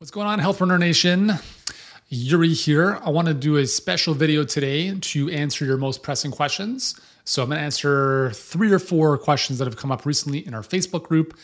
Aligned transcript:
What's 0.00 0.12
going 0.12 0.28
on, 0.28 0.38
Healthpreneur 0.38 0.78
Nation? 0.78 1.32
Yuri 2.08 2.52
here. 2.52 3.00
I 3.02 3.10
want 3.10 3.26
to 3.26 3.34
do 3.34 3.56
a 3.56 3.66
special 3.66 4.14
video 4.14 4.44
today 4.44 4.96
to 4.96 5.28
answer 5.28 5.64
your 5.64 5.76
most 5.76 6.04
pressing 6.04 6.30
questions. 6.30 7.00
So, 7.24 7.42
I'm 7.42 7.48
going 7.48 7.58
to 7.58 7.64
answer 7.64 8.30
three 8.30 8.72
or 8.72 8.78
four 8.78 9.18
questions 9.18 9.58
that 9.58 9.64
have 9.64 9.76
come 9.76 9.90
up 9.90 10.06
recently 10.06 10.46
in 10.46 10.54
our 10.54 10.62
Facebook 10.62 11.02
group, 11.02 11.36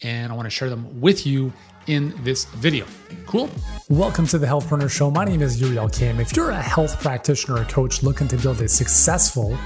and 0.00 0.32
I 0.32 0.34
want 0.34 0.46
to 0.46 0.50
share 0.50 0.70
them 0.70 1.02
with 1.02 1.26
you 1.26 1.52
in 1.86 2.14
this 2.24 2.46
video. 2.46 2.86
Cool? 3.26 3.50
Welcome 3.90 4.26
to 4.28 4.38
the 4.38 4.46
Healthpreneur 4.46 4.90
Show. 4.90 5.10
My 5.10 5.26
name 5.26 5.42
is 5.42 5.60
Yuri 5.60 5.76
Elkaim. 5.76 6.18
If 6.18 6.34
you're 6.34 6.48
a 6.48 6.62
health 6.62 7.02
practitioner 7.02 7.60
or 7.60 7.64
coach 7.66 8.02
looking 8.02 8.26
to 8.28 8.38
build 8.38 8.62
a 8.62 8.68
successful 8.68 9.58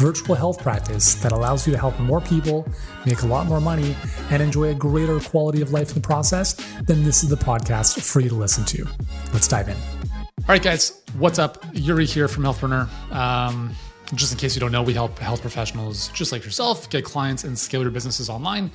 virtual 0.00 0.34
health 0.34 0.62
practice 0.62 1.14
that 1.16 1.30
allows 1.30 1.66
you 1.66 1.72
to 1.74 1.78
help 1.78 1.98
more 2.00 2.22
people, 2.22 2.66
make 3.04 3.20
a 3.20 3.26
lot 3.26 3.46
more 3.46 3.60
money, 3.60 3.94
and 4.30 4.42
enjoy 4.42 4.70
a 4.70 4.74
greater 4.74 5.20
quality 5.20 5.60
of 5.60 5.72
life 5.72 5.88
in 5.88 5.94
the 5.94 6.00
process, 6.00 6.54
then 6.84 7.04
this 7.04 7.22
is 7.22 7.28
the 7.28 7.36
podcast 7.36 8.02
for 8.02 8.20
you 8.20 8.30
to 8.30 8.34
listen 8.34 8.64
to. 8.64 8.86
Let's 9.34 9.46
dive 9.46 9.68
in. 9.68 9.76
All 9.76 10.46
right, 10.48 10.62
guys, 10.62 11.02
what's 11.18 11.38
up? 11.38 11.66
Yuri 11.74 12.06
here 12.06 12.28
from 12.28 12.44
Healthpreneur. 12.44 12.88
Um, 13.14 13.74
just 14.14 14.32
in 14.32 14.38
case 14.38 14.56
you 14.56 14.60
don't 14.60 14.72
know, 14.72 14.82
we 14.82 14.94
help 14.94 15.18
health 15.18 15.42
professionals 15.42 16.08
just 16.08 16.32
like 16.32 16.44
yourself 16.46 16.88
get 16.88 17.04
clients 17.04 17.44
and 17.44 17.58
scale 17.58 17.82
your 17.82 17.90
businesses 17.90 18.30
online. 18.30 18.70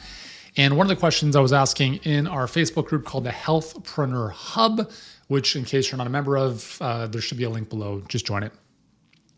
And 0.58 0.78
one 0.78 0.86
of 0.86 0.90
the 0.90 0.96
questions 0.96 1.36
I 1.36 1.42
was 1.42 1.54
asking 1.54 1.96
in 2.04 2.28
our 2.28 2.46
Facebook 2.46 2.86
group 2.86 3.04
called 3.04 3.24
the 3.24 3.32
Healthpreneur 3.32 4.32
Hub, 4.32 4.92
which, 5.28 5.56
in 5.56 5.66
case 5.66 5.90
you're 5.90 5.98
not 5.98 6.08
a 6.08 6.12
member 6.12 6.38
of, 6.38 6.78
uh, 6.82 7.08
there 7.08 7.20
should 7.20 7.40
be 7.40 7.46
a 7.46 7.50
link 7.50 7.68
below. 7.68 8.04
Just 8.08 8.28
join 8.28 8.44
it. 8.44 8.54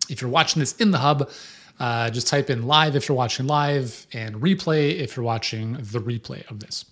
If 0.09 0.21
you're 0.21 0.29
watching 0.29 0.59
this 0.59 0.75
in 0.75 0.91
the 0.91 0.99
hub, 0.99 1.29
uh, 1.79 2.09
just 2.09 2.27
type 2.27 2.49
in 2.49 2.63
live 2.67 2.95
if 2.95 3.07
you're 3.07 3.17
watching 3.17 3.47
live 3.47 4.07
and 4.13 4.35
replay 4.35 4.99
if 4.99 5.15
you're 5.15 5.25
watching 5.25 5.73
the 5.73 5.99
replay 5.99 6.49
of 6.49 6.59
this. 6.59 6.85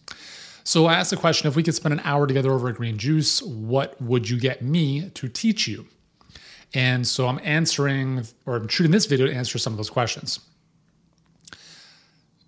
So 0.63 0.87
I 0.87 0.95
asked 0.95 1.11
the 1.11 1.17
question 1.17 1.47
if 1.47 1.55
we 1.55 1.63
could 1.63 1.75
spend 1.75 1.93
an 1.93 2.01
hour 2.03 2.25
together 2.25 2.51
over 2.51 2.69
a 2.69 2.73
green 2.73 2.97
juice, 2.97 3.41
what 3.43 3.99
would 4.01 4.27
you 4.27 4.39
get 4.39 4.61
me 4.61 5.09
to 5.11 5.29
teach 5.29 5.67
you? 5.67 5.85
And 6.73 7.07
so 7.07 7.27
I'm 7.27 7.39
answering, 7.43 8.25
or 8.45 8.57
I'm 8.57 8.67
shooting 8.67 8.91
this 8.91 9.05
video 9.05 9.27
to 9.27 9.33
answer 9.33 9.57
some 9.57 9.73
of 9.73 9.77
those 9.77 9.89
questions. 9.89 10.39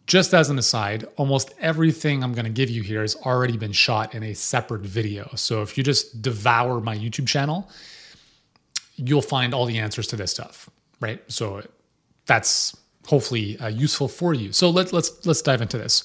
Just 0.07 0.33
as 0.33 0.49
an 0.49 0.57
aside, 0.57 1.05
almost 1.17 1.53
everything 1.59 2.23
I'm 2.23 2.33
going 2.33 2.45
to 2.45 2.51
give 2.51 2.69
you 2.69 2.81
here 2.81 3.01
has 3.01 3.15
already 3.17 3.57
been 3.57 3.71
shot 3.71 4.15
in 4.15 4.23
a 4.23 4.33
separate 4.33 4.81
video. 4.81 5.29
So 5.35 5.61
if 5.61 5.77
you 5.77 5.83
just 5.83 6.21
devour 6.21 6.81
my 6.81 6.97
YouTube 6.97 7.27
channel, 7.27 7.69
you'll 8.95 9.21
find 9.21 9.53
all 9.53 9.65
the 9.65 9.77
answers 9.77 10.07
to 10.07 10.15
this 10.15 10.31
stuff, 10.31 10.69
right? 10.99 11.21
So 11.31 11.61
that's 12.27 12.75
hopefully 13.07 13.57
uh, 13.59 13.67
useful 13.67 14.07
for 14.07 14.33
you. 14.33 14.51
So 14.51 14.69
let, 14.69 14.93
let's 14.93 15.25
let's 15.25 15.41
dive 15.41 15.61
into 15.61 15.77
this. 15.77 16.03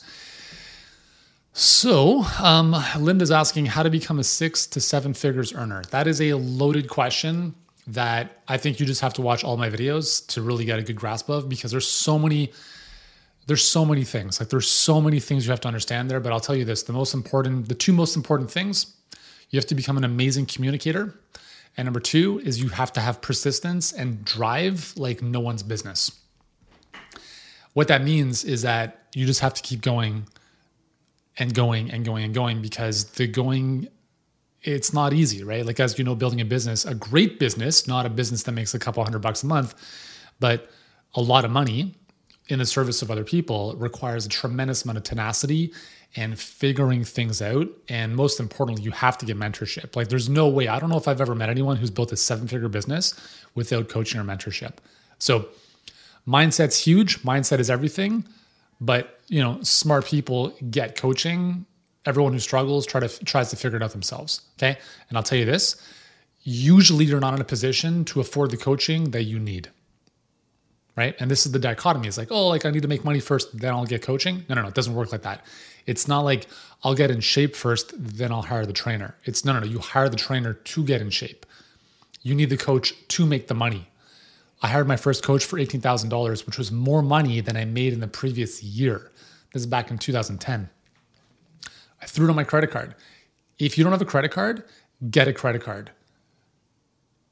So, 1.55 2.25
um, 2.42 2.75
Linda's 2.98 3.31
asking 3.31 3.67
how 3.67 3.83
to 3.83 3.91
become 3.91 4.19
a 4.19 4.25
six 4.25 4.67
to 4.69 4.81
seven 4.81 5.12
figures 5.12 5.53
earner. 5.53 5.83
That 5.91 6.06
is 6.06 6.19
a 6.23 6.33
loaded 6.33 6.89
question 6.89 7.55
that 7.87 8.41
I 8.48 8.56
think 8.56 8.81
you 8.81 8.87
just 8.87 9.03
have 9.03 9.12
to 9.15 9.23
watch 9.23 9.45
all 9.45 9.59
my 9.59 9.69
videos 9.69 10.27
to 10.28 10.41
really 10.41 10.65
get 10.65 10.78
a 10.78 10.83
good 10.83 10.97
grasp 10.97 11.28
of 11.28 11.50
because 11.50 11.70
there's 11.70 11.87
so 11.87 12.19
many 12.19 12.53
there's 13.48 13.65
so 13.65 13.84
many 13.84 14.05
things. 14.05 14.41
Like 14.41 14.50
there's 14.50 14.70
so 14.70 15.00
many 15.00 15.19
things 15.19 15.45
you 15.45 15.50
have 15.50 15.61
to 15.62 15.69
understand 15.69 16.09
there, 16.11 16.20
but 16.20 16.33
I'll 16.33 16.41
tell 16.41 16.55
you 16.55 16.65
this, 16.65 16.84
the 16.84 16.93
most 16.93 17.12
important 17.12 17.69
the 17.69 17.75
two 17.75 17.93
most 17.93 18.17
important 18.17 18.50
things, 18.50 18.95
you 19.50 19.59
have 19.59 19.67
to 19.67 19.75
become 19.75 19.98
an 19.98 20.05
amazing 20.05 20.47
communicator 20.47 21.15
and 21.77 21.87
number 21.87 22.01
two 22.01 22.41
is 22.41 22.61
you 22.61 22.69
have 22.69 22.92
to 22.95 23.01
have 23.01 23.20
persistence 23.23 23.92
and 23.92 24.25
drive 24.25 24.92
like 24.97 25.23
no 25.23 25.41
one's 25.41 25.62
business. 25.62 26.11
What 27.73 27.89
that 27.89 28.03
means 28.03 28.45
is 28.45 28.62
that 28.62 29.06
you 29.15 29.27
just 29.27 29.41
have 29.41 29.55
to 29.55 29.62
keep 29.62 29.81
going 29.81 30.27
and 31.39 31.55
going 31.55 31.91
and 31.91 32.05
going 32.05 32.25
and 32.25 32.34
going 32.34 32.61
because 32.61 33.05
the 33.12 33.27
going 33.27 33.89
it's 34.62 34.93
not 34.93 35.12
easy, 35.12 35.43
right? 35.43 35.67
Like 35.67 35.81
as 35.81 35.98
you 35.98 36.05
know, 36.05 36.15
building 36.15 36.41
a 36.41 36.45
business, 36.45 36.84
a 36.84 36.95
great 36.95 37.41
business, 37.41 37.89
not 37.89 38.06
a 38.06 38.11
business 38.11 38.45
that 38.45 38.53
makes 38.53 38.75
a 38.75 38.78
couple 38.78 39.03
hundred 39.03 39.19
bucks 39.19 39.43
a 39.43 39.47
month, 39.47 39.75
but 40.39 40.70
a 41.15 41.20
lot 41.20 41.45
of 41.45 41.50
money 41.50 41.95
in 42.52 42.58
the 42.58 42.66
service 42.66 43.00
of 43.00 43.10
other 43.10 43.24
people 43.24 43.74
requires 43.76 44.26
a 44.26 44.28
tremendous 44.28 44.84
amount 44.84 44.98
of 44.98 45.04
tenacity 45.04 45.72
and 46.14 46.38
figuring 46.38 47.02
things 47.02 47.40
out. 47.40 47.66
And 47.88 48.14
most 48.14 48.38
importantly, 48.38 48.84
you 48.84 48.90
have 48.90 49.16
to 49.18 49.26
get 49.26 49.38
mentorship. 49.38 49.96
Like, 49.96 50.08
there's 50.08 50.28
no 50.28 50.48
way, 50.48 50.68
I 50.68 50.78
don't 50.78 50.90
know 50.90 50.98
if 50.98 51.08
I've 51.08 51.22
ever 51.22 51.34
met 51.34 51.48
anyone 51.48 51.78
who's 51.78 51.90
built 51.90 52.12
a 52.12 52.16
seven 52.16 52.46
figure 52.46 52.68
business 52.68 53.14
without 53.54 53.88
coaching 53.88 54.20
or 54.20 54.24
mentorship. 54.24 54.74
So, 55.18 55.48
mindset's 56.28 56.78
huge. 56.78 57.22
Mindset 57.22 57.58
is 57.58 57.70
everything. 57.70 58.24
But, 58.80 59.20
you 59.28 59.40
know, 59.40 59.62
smart 59.62 60.04
people 60.04 60.54
get 60.70 60.94
coaching. 60.96 61.64
Everyone 62.04 62.34
who 62.34 62.38
struggles 62.38 62.84
try 62.84 63.00
to 63.00 63.24
tries 63.24 63.48
to 63.50 63.56
figure 63.56 63.78
it 63.78 63.82
out 63.82 63.92
themselves. 63.92 64.42
Okay. 64.58 64.76
And 65.08 65.16
I'll 65.16 65.24
tell 65.24 65.38
you 65.38 65.46
this 65.46 65.80
usually 66.44 67.04
you're 67.04 67.20
not 67.20 67.34
in 67.34 67.40
a 67.40 67.44
position 67.44 68.04
to 68.04 68.20
afford 68.20 68.50
the 68.50 68.56
coaching 68.56 69.12
that 69.12 69.22
you 69.22 69.38
need 69.38 69.70
right? 70.97 71.14
And 71.19 71.30
this 71.30 71.47
is 71.47 71.53
the 71.53 71.58
dichotomy. 71.58 72.08
It's 72.08 72.19
like, 72.19 72.30
oh, 72.30 72.48
like 72.48 72.64
I 72.64 72.70
need 72.70 72.82
to 72.82 72.88
make 72.88 73.04
money 73.04 73.20
first, 73.20 73.58
then 73.58 73.72
I'll 73.72 73.86
get 73.86 74.03
coaching. 74.03 74.44
No, 74.48 74.54
no, 74.54 74.62
no, 74.62 74.69
it 74.69 74.75
doesn't 74.75 74.94
work 74.94 75.12
like 75.12 75.22
that. 75.22 75.44
It's 75.86 76.06
not 76.06 76.20
like 76.20 76.47
I'll 76.84 76.94
get 76.94 77.10
in 77.10 77.20
shape 77.20 77.56
first, 77.56 77.92
then 77.97 78.30
I'll 78.30 78.42
hire 78.42 78.66
the 78.66 78.72
trainer. 78.72 79.16
It's 79.25 79.44
no, 79.44 79.52
no, 79.52 79.60
no. 79.60 79.66
You 79.66 79.78
hire 79.78 80.08
the 80.08 80.16
trainer 80.16 80.54
to 80.54 80.84
get 80.84 81.00
in 81.00 81.10
shape. 81.10 81.47
You 82.22 82.34
need 82.34 82.50
the 82.50 82.56
coach 82.56 82.94
to 83.08 83.26
make 83.26 83.48
the 83.48 83.54
money. 83.54 83.88
I 84.62 84.69
hired 84.69 84.86
my 84.86 84.97
first 84.97 85.25
coach 85.25 85.44
for 85.44 85.58
$18,000, 85.58 86.47
which 86.47 86.56
was 86.56 86.70
more 86.70 87.02
money 87.02 87.41
than 87.41 87.56
I 87.56 87.64
made 87.64 87.92
in 87.92 87.98
the 88.00 88.06
previous 88.06 88.62
year. 88.62 89.10
This 89.52 89.62
is 89.62 89.66
back 89.66 89.91
in 89.91 89.98
2010. 89.98 90.70
I 92.00 92.06
threw 92.06 92.26
it 92.26 92.31
on 92.31 92.36
my 92.36 92.44
credit 92.44 92.70
card. 92.70 92.94
If 93.58 93.76
you 93.76 93.82
don't 93.82 93.92
have 93.92 94.02
a 94.02 94.06
credit 94.06 94.31
card, 94.31 94.64
get 95.10 95.26
a 95.26 95.32
credit 95.32 95.62
card. 95.62 95.91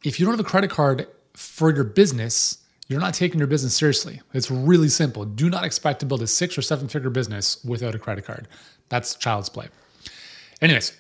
If 0.03 0.19
you 0.19 0.27
don't 0.27 0.33
have 0.33 0.45
a 0.45 0.49
credit 0.49 0.71
card 0.71 1.07
for 1.35 1.73
your 1.73 1.85
business, 1.85 2.59
you're 2.91 3.01
not 3.01 3.15
taking 3.15 3.39
your 3.39 3.47
business 3.47 3.77
seriously. 3.77 4.21
It's 4.35 4.51
really 4.51 4.89
simple. 4.89 5.25
Do 5.25 5.49
not 5.49 5.65
expect 5.65 6.01
to 6.01 6.07
build 6.07 6.23
a 6.23 6.27
six 6.27 6.59
or 6.59 6.63
seven 6.63 6.89
figure 6.89 7.09
business 7.09 7.65
without 7.65 7.95
a 7.95 8.01
credit 8.01 8.25
card. 8.25 8.49
That's 8.89 9.15
child's 9.15 9.49
play. 9.49 9.69
Anyways, 10.61 10.93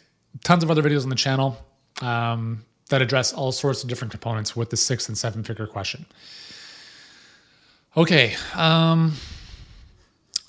tons 0.45 0.62
of 0.62 0.71
other 0.71 0.84
videos 0.84 1.03
on 1.03 1.09
the 1.09 1.17
channel 1.17 1.59
um, 2.00 2.65
that 2.91 3.03
address 3.03 3.33
all 3.33 3.50
sorts 3.50 3.83
of 3.83 3.89
different 3.89 4.12
components 4.12 4.55
with 4.55 4.71
the 4.71 4.77
six 4.77 5.09
and 5.09 5.19
seven 5.19 5.43
figure 5.43 5.67
question. 5.67 6.06
Okay. 7.97 8.37
Um, 8.55 9.15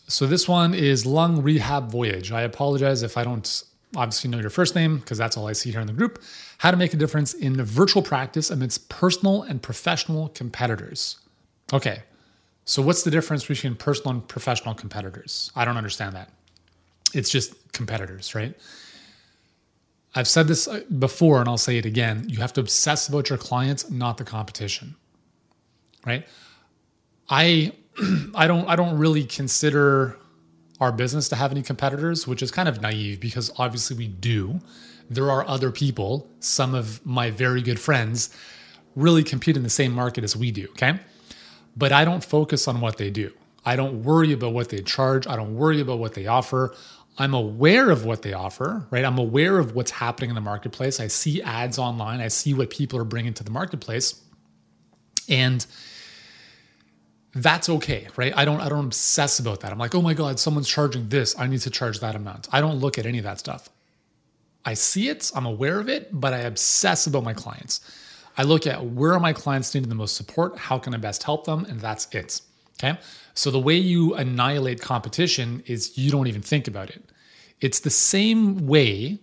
so 0.08 0.28
this 0.28 0.48
one 0.48 0.76
is 0.76 1.08
lung 1.08 1.42
rehab 1.42 1.90
voyage. 1.90 2.32
I 2.32 2.44
apologize 2.44 3.02
if 3.02 3.18
I 3.18 3.24
don't 3.24 3.64
obviously 3.96 4.30
know 4.30 4.38
your 4.38 4.52
first 4.52 4.76
name 4.76 5.00
because 5.00 5.18
that's 5.18 5.36
all 5.38 5.48
I 5.48 5.54
see 5.54 5.72
here 5.72 5.82
in 5.82 5.88
the 5.88 5.94
group. 5.94 6.22
How 6.60 6.70
to 6.70 6.78
make 6.78 6.94
a 6.94 6.98
difference 6.98 7.34
in 7.34 7.60
virtual 7.64 8.04
practice 8.04 8.52
amidst 8.52 8.90
personal 8.90 9.42
and 9.42 9.60
professional 9.60 10.30
competitors. 10.30 11.18
Okay. 11.74 12.04
So 12.66 12.82
what's 12.82 13.04
the 13.04 13.12
difference 13.12 13.46
between 13.46 13.76
personal 13.76 14.12
and 14.12 14.28
professional 14.28 14.76
competitors? 14.76 15.52
I 15.56 15.66
don't 15.66 15.78
understand 15.78 16.16
that. 16.16 16.30
It's 17.14 17.30
just 17.30 17.74
competitors, 17.74 18.36
right? 18.36 18.56
I've 20.14 20.28
said 20.28 20.48
this 20.48 20.68
uh, 20.68 20.82
before 21.00 21.40
and 21.40 21.48
I'll 21.48 21.58
say 21.58 21.78
it 21.78 21.86
again. 21.86 22.26
You 22.28 22.40
have 22.40 22.54
to 22.54 22.62
obsess 22.62 23.08
about 23.08 23.30
your 23.30 23.38
clients, 23.38 23.90
not 23.90 24.18
the 24.18 24.24
competition. 24.24 24.96
Right? 26.06 26.28
I 27.30 27.74
I 28.36 28.48
don't 28.48 28.68
I 28.68 28.76
don't 28.76 28.98
really 28.98 29.24
consider 29.24 30.18
our 30.80 30.92
business 30.92 31.30
to 31.30 31.36
have 31.36 31.52
any 31.52 31.62
competitors, 31.62 32.28
which 32.28 32.42
is 32.42 32.52
kind 32.52 32.68
of 32.68 32.82
naive 32.82 33.20
because 33.20 33.52
obviously 33.58 33.96
we 33.96 34.08
do. 34.08 34.60
There 35.10 35.30
are 35.30 35.48
other 35.48 35.72
people, 35.72 36.28
some 36.40 36.74
of 36.74 37.06
my 37.06 37.30
very 37.30 37.62
good 37.62 37.80
friends 37.80 38.36
really 38.96 39.24
compete 39.24 39.56
in 39.56 39.64
the 39.64 39.70
same 39.70 39.92
market 39.92 40.24
as 40.24 40.36
we 40.36 40.52
do, 40.52 40.68
okay? 40.72 41.00
But 41.76 41.92
I 41.92 42.06
don't 42.06 42.24
focus 42.24 42.68
on 42.68 42.82
what 42.82 42.98
they 42.98 43.10
do. 43.10 43.32
I 43.66 43.76
don't 43.76 44.04
worry 44.04 44.34
about 44.34 44.54
what 44.54 44.70
they 44.70 44.82
charge. 44.82 45.28
I 45.28 45.36
don't 45.36 45.56
worry 45.56 45.80
about 45.82 46.00
what 46.00 46.14
they 46.14 46.28
offer. 46.28 46.76
I'm 47.18 47.34
aware 47.34 47.90
of 47.92 48.06
what 48.06 48.22
they 48.22 48.34
offer, 48.34 48.88
right? 48.90 49.06
I'm 49.06 49.18
aware 49.18 49.60
of 49.60 49.76
what's 49.76 49.92
happening 49.92 50.30
in 50.30 50.36
the 50.36 50.42
marketplace. 50.42 51.00
I 51.00 51.08
see 51.08 51.42
ads 51.42 51.78
online. 51.78 52.22
I 52.22 52.30
see 52.30 52.54
what 52.54 52.70
people 52.70 52.98
are 53.00 53.04
bringing 53.04 53.34
to 53.36 53.44
the 53.44 53.52
marketplace. 53.52 54.22
And 55.30 55.66
that's 57.34 57.70
okay, 57.70 58.08
right? 58.16 58.34
I 58.36 58.44
don't 58.46 58.60
I 58.60 58.70
don't 58.70 58.86
obsess 58.86 59.40
about 59.40 59.62
that. 59.62 59.72
I'm 59.72 59.78
like, 59.78 59.96
"Oh 59.96 60.02
my 60.02 60.14
god, 60.14 60.40
someone's 60.40 60.68
charging 60.68 61.10
this. 61.10 61.38
I 61.38 61.48
need 61.48 61.62
to 61.62 61.70
charge 61.70 62.00
that 62.00 62.16
amount." 62.16 62.48
I 62.52 62.60
don't 62.60 62.80
look 62.80 62.98
at 62.98 63.06
any 63.06 63.20
of 63.20 63.24
that 63.24 63.40
stuff. 63.40 63.70
I 64.66 64.74
see 64.74 65.10
it, 65.10 65.32
I'm 65.36 65.46
aware 65.46 65.80
of 65.80 65.90
it, 65.90 66.10
but 66.12 66.34
I 66.34 66.40
obsess 66.40 67.08
about 67.08 67.24
my 67.24 67.34
clients. 67.34 67.82
I 68.38 68.44
look 68.44 68.66
at 68.66 68.86
where 68.86 69.20
my 69.20 69.34
clients 69.34 69.74
needing 69.74 69.90
the 69.90 69.96
most 69.96 70.16
support? 70.16 70.58
How 70.58 70.78
can 70.78 70.94
I 70.94 70.98
best 70.98 71.24
help 71.24 71.46
them? 71.46 71.66
And 71.66 71.80
that's 71.80 72.08
it. 72.14 72.42
Okay. 72.80 72.98
So 73.34 73.52
the 73.52 73.60
way 73.60 73.76
you 73.76 74.16
annihilate 74.16 74.82
competition 74.82 75.64
is 75.66 75.98
you 75.98 76.12
don't 76.12 76.28
even 76.28 76.42
think 76.42 76.68
about 76.68 76.90
it. 76.90 77.04
It's 77.60 77.80
the 77.80 77.90
same 77.90 78.68
way 78.68 79.20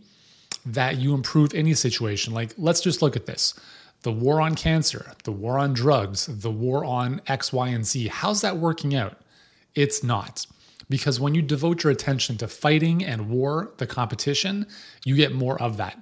that 0.64 0.98
you 0.98 1.14
improve 1.14 1.54
any 1.54 1.74
situation. 1.74 2.32
Like, 2.32 2.54
let's 2.56 2.80
just 2.80 3.02
look 3.02 3.16
at 3.16 3.26
this 3.26 3.54
the 4.02 4.12
war 4.12 4.40
on 4.40 4.54
cancer, 4.54 5.12
the 5.24 5.32
war 5.32 5.58
on 5.58 5.72
drugs, 5.72 6.26
the 6.26 6.50
war 6.50 6.84
on 6.84 7.20
X, 7.26 7.52
Y, 7.52 7.68
and 7.68 7.84
Z. 7.84 8.08
How's 8.08 8.42
that 8.42 8.56
working 8.56 8.94
out? 8.94 9.20
It's 9.74 10.04
not. 10.04 10.46
Because 10.88 11.20
when 11.20 11.34
you 11.34 11.42
devote 11.42 11.82
your 11.82 11.90
attention 11.90 12.38
to 12.38 12.48
fighting 12.48 13.04
and 13.04 13.28
war, 13.28 13.72
the 13.78 13.86
competition, 13.86 14.66
you 15.04 15.16
get 15.16 15.34
more 15.34 15.60
of 15.60 15.76
that. 15.78 16.00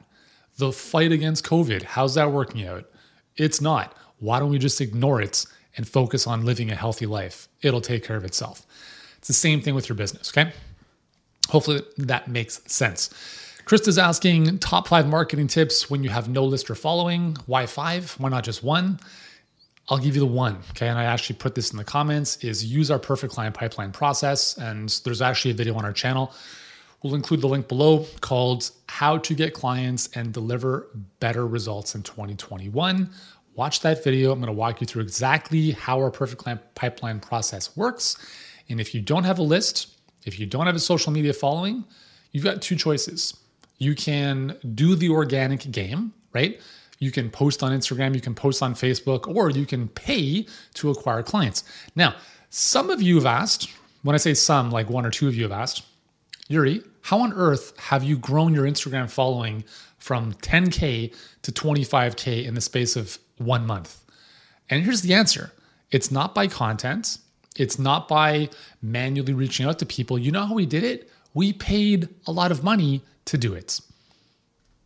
The 0.59 0.73
fight 0.73 1.11
against 1.11 1.44
COVID, 1.44 1.82
how's 1.82 2.14
that 2.14 2.31
working 2.31 2.67
out? 2.67 2.85
It's 3.37 3.61
not. 3.61 3.94
Why 4.19 4.38
don't 4.38 4.50
we 4.50 4.59
just 4.59 4.81
ignore 4.81 5.21
it 5.21 5.44
and 5.77 5.87
focus 5.87 6.27
on 6.27 6.44
living 6.44 6.71
a 6.71 6.75
healthy 6.75 7.06
life? 7.06 7.49
It'll 7.62 7.81
take 7.81 8.05
care 8.05 8.17
of 8.17 8.25
itself. 8.25 8.67
It's 9.19 9.29
the 9.29 9.35
same 9.35 9.61
thing 9.61 9.75
with 9.75 9.88
your 9.88 9.97
business, 9.97 10.31
okay? 10.31 10.53
Hopefully 11.49 11.83
that 11.99 12.29
makes 12.29 12.61
sense. 12.67 13.11
Krista's 13.65 13.99
asking 13.99 14.61
top 14.61 14.88
five 14.88 15.09
marketing 15.09 15.49
tips 15.49 15.91
when 15.91 16.05
you 16.05 16.11
have 16.11 16.29
no 16.29 16.44
list 16.44 16.71
or 16.71 16.77
following. 16.77 17.37
Why 17.47 17.67
five? 17.67 18.12
Why 18.19 18.29
not 18.29 18.44
just 18.44 18.62
one? 18.62 19.00
I'll 19.88 19.99
give 19.99 20.15
you 20.15 20.21
the 20.21 20.27
one. 20.27 20.59
Okay. 20.71 20.88
And 20.88 20.99
I 20.99 21.05
actually 21.05 21.37
put 21.37 21.55
this 21.55 21.71
in 21.73 21.77
the 21.77 21.85
comments 21.85 22.37
is 22.44 22.65
use 22.65 22.91
our 22.91 22.99
perfect 22.99 23.33
client 23.33 23.55
pipeline 23.55 23.93
process. 23.93 24.56
And 24.56 24.88
there's 25.05 25.23
actually 25.23 25.50
a 25.50 25.55
video 25.55 25.75
on 25.75 25.85
our 25.85 25.93
channel. 25.93 26.33
We'll 27.06 27.14
include 27.14 27.41
the 27.41 27.47
link 27.47 27.69
below 27.69 28.05
called 28.20 28.69
How 28.88 29.17
to 29.19 29.32
Get 29.32 29.55
Clients 29.55 30.08
and 30.17 30.32
Deliver 30.32 30.88
Better 31.20 31.47
Results 31.47 31.94
in 31.94 32.03
2021. 32.03 33.08
Watch 33.55 33.79
that 33.82 34.03
video. 34.03 34.32
I'm 34.32 34.41
going 34.41 34.49
to 34.49 34.53
walk 34.53 34.81
you 34.81 34.88
through 34.88 35.03
exactly 35.03 35.70
how 35.70 36.00
our 36.00 36.11
perfect 36.11 36.43
client 36.43 36.62
pipeline 36.75 37.20
process 37.20 37.76
works. 37.76 38.17
And 38.69 38.81
if 38.81 38.93
you 38.93 39.00
don't 39.00 39.23
have 39.23 39.38
a 39.38 39.43
list, 39.43 39.87
if 40.25 40.41
you 40.41 40.47
don't 40.47 40.67
have 40.67 40.75
a 40.75 40.81
social 40.81 41.12
media 41.12 41.32
following, 41.32 41.85
you've 42.32 42.43
got 42.43 42.61
two 42.61 42.75
choices. 42.75 43.38
You 43.79 43.94
can 43.94 44.59
do 44.75 44.97
the 44.97 45.11
organic 45.11 45.70
game, 45.70 46.12
right? 46.32 46.61
You 46.99 47.12
can 47.12 47.31
post 47.31 47.62
on 47.62 47.70
Instagram, 47.70 48.17
you 48.17 48.20
can 48.20 48.35
post 48.35 48.64
on 48.64 48.75
Facebook, 48.75 49.32
or 49.32 49.49
you 49.49 49.64
can 49.64 49.87
pay 49.87 50.44
to 50.75 50.91
acquire 50.91 51.23
clients. 51.23 51.62
Now, 51.94 52.17
some 52.50 52.91
of 52.91 53.00
you 53.00 53.14
have 53.14 53.26
asked, 53.26 53.70
when 54.02 54.14
I 54.14 54.19
say 54.19 54.35
some, 54.35 54.73
like 54.73 54.91
one 54.91 55.06
or 55.06 55.11
two 55.12 55.29
of 55.29 55.37
you 55.37 55.44
have 55.44 55.52
asked, 55.52 55.85
Yuri, 56.49 56.81
how 57.06 57.20
on 57.20 57.32
earth 57.32 57.73
have 57.79 58.03
you 58.03 58.19
grown 58.19 58.53
your 58.53 58.64
Instagram 58.64 59.11
following 59.11 59.64
from 59.99 60.32
10K 60.35 61.14
to 61.43 61.53
25K 61.53 62.44
in 62.44 62.55
the 62.55 62.61
space 62.61 62.97
of 62.97 63.19
one 63.38 63.67
month? 63.67 64.05
And 64.69 64.82
here's 64.82 65.03
the 65.03 65.14
answer 65.14 65.53
it's 65.91 66.11
not 66.11 66.35
by 66.35 66.49
content, 66.49 67.19
it's 67.56 67.79
not 67.79 68.08
by 68.08 68.49
manually 68.82 69.35
reaching 69.35 69.67
out 69.67 69.79
to 69.79 69.87
people. 69.87 70.19
You 70.19 70.32
know 70.32 70.47
how 70.47 70.55
we 70.55 70.67
did 70.67 70.82
it? 70.82 71.11
We 71.32 71.53
paid 71.53 72.08
a 72.26 72.32
lot 72.32 72.50
of 72.50 72.64
money 72.64 73.03
to 73.26 73.38
do 73.38 73.55
it. 73.55 73.81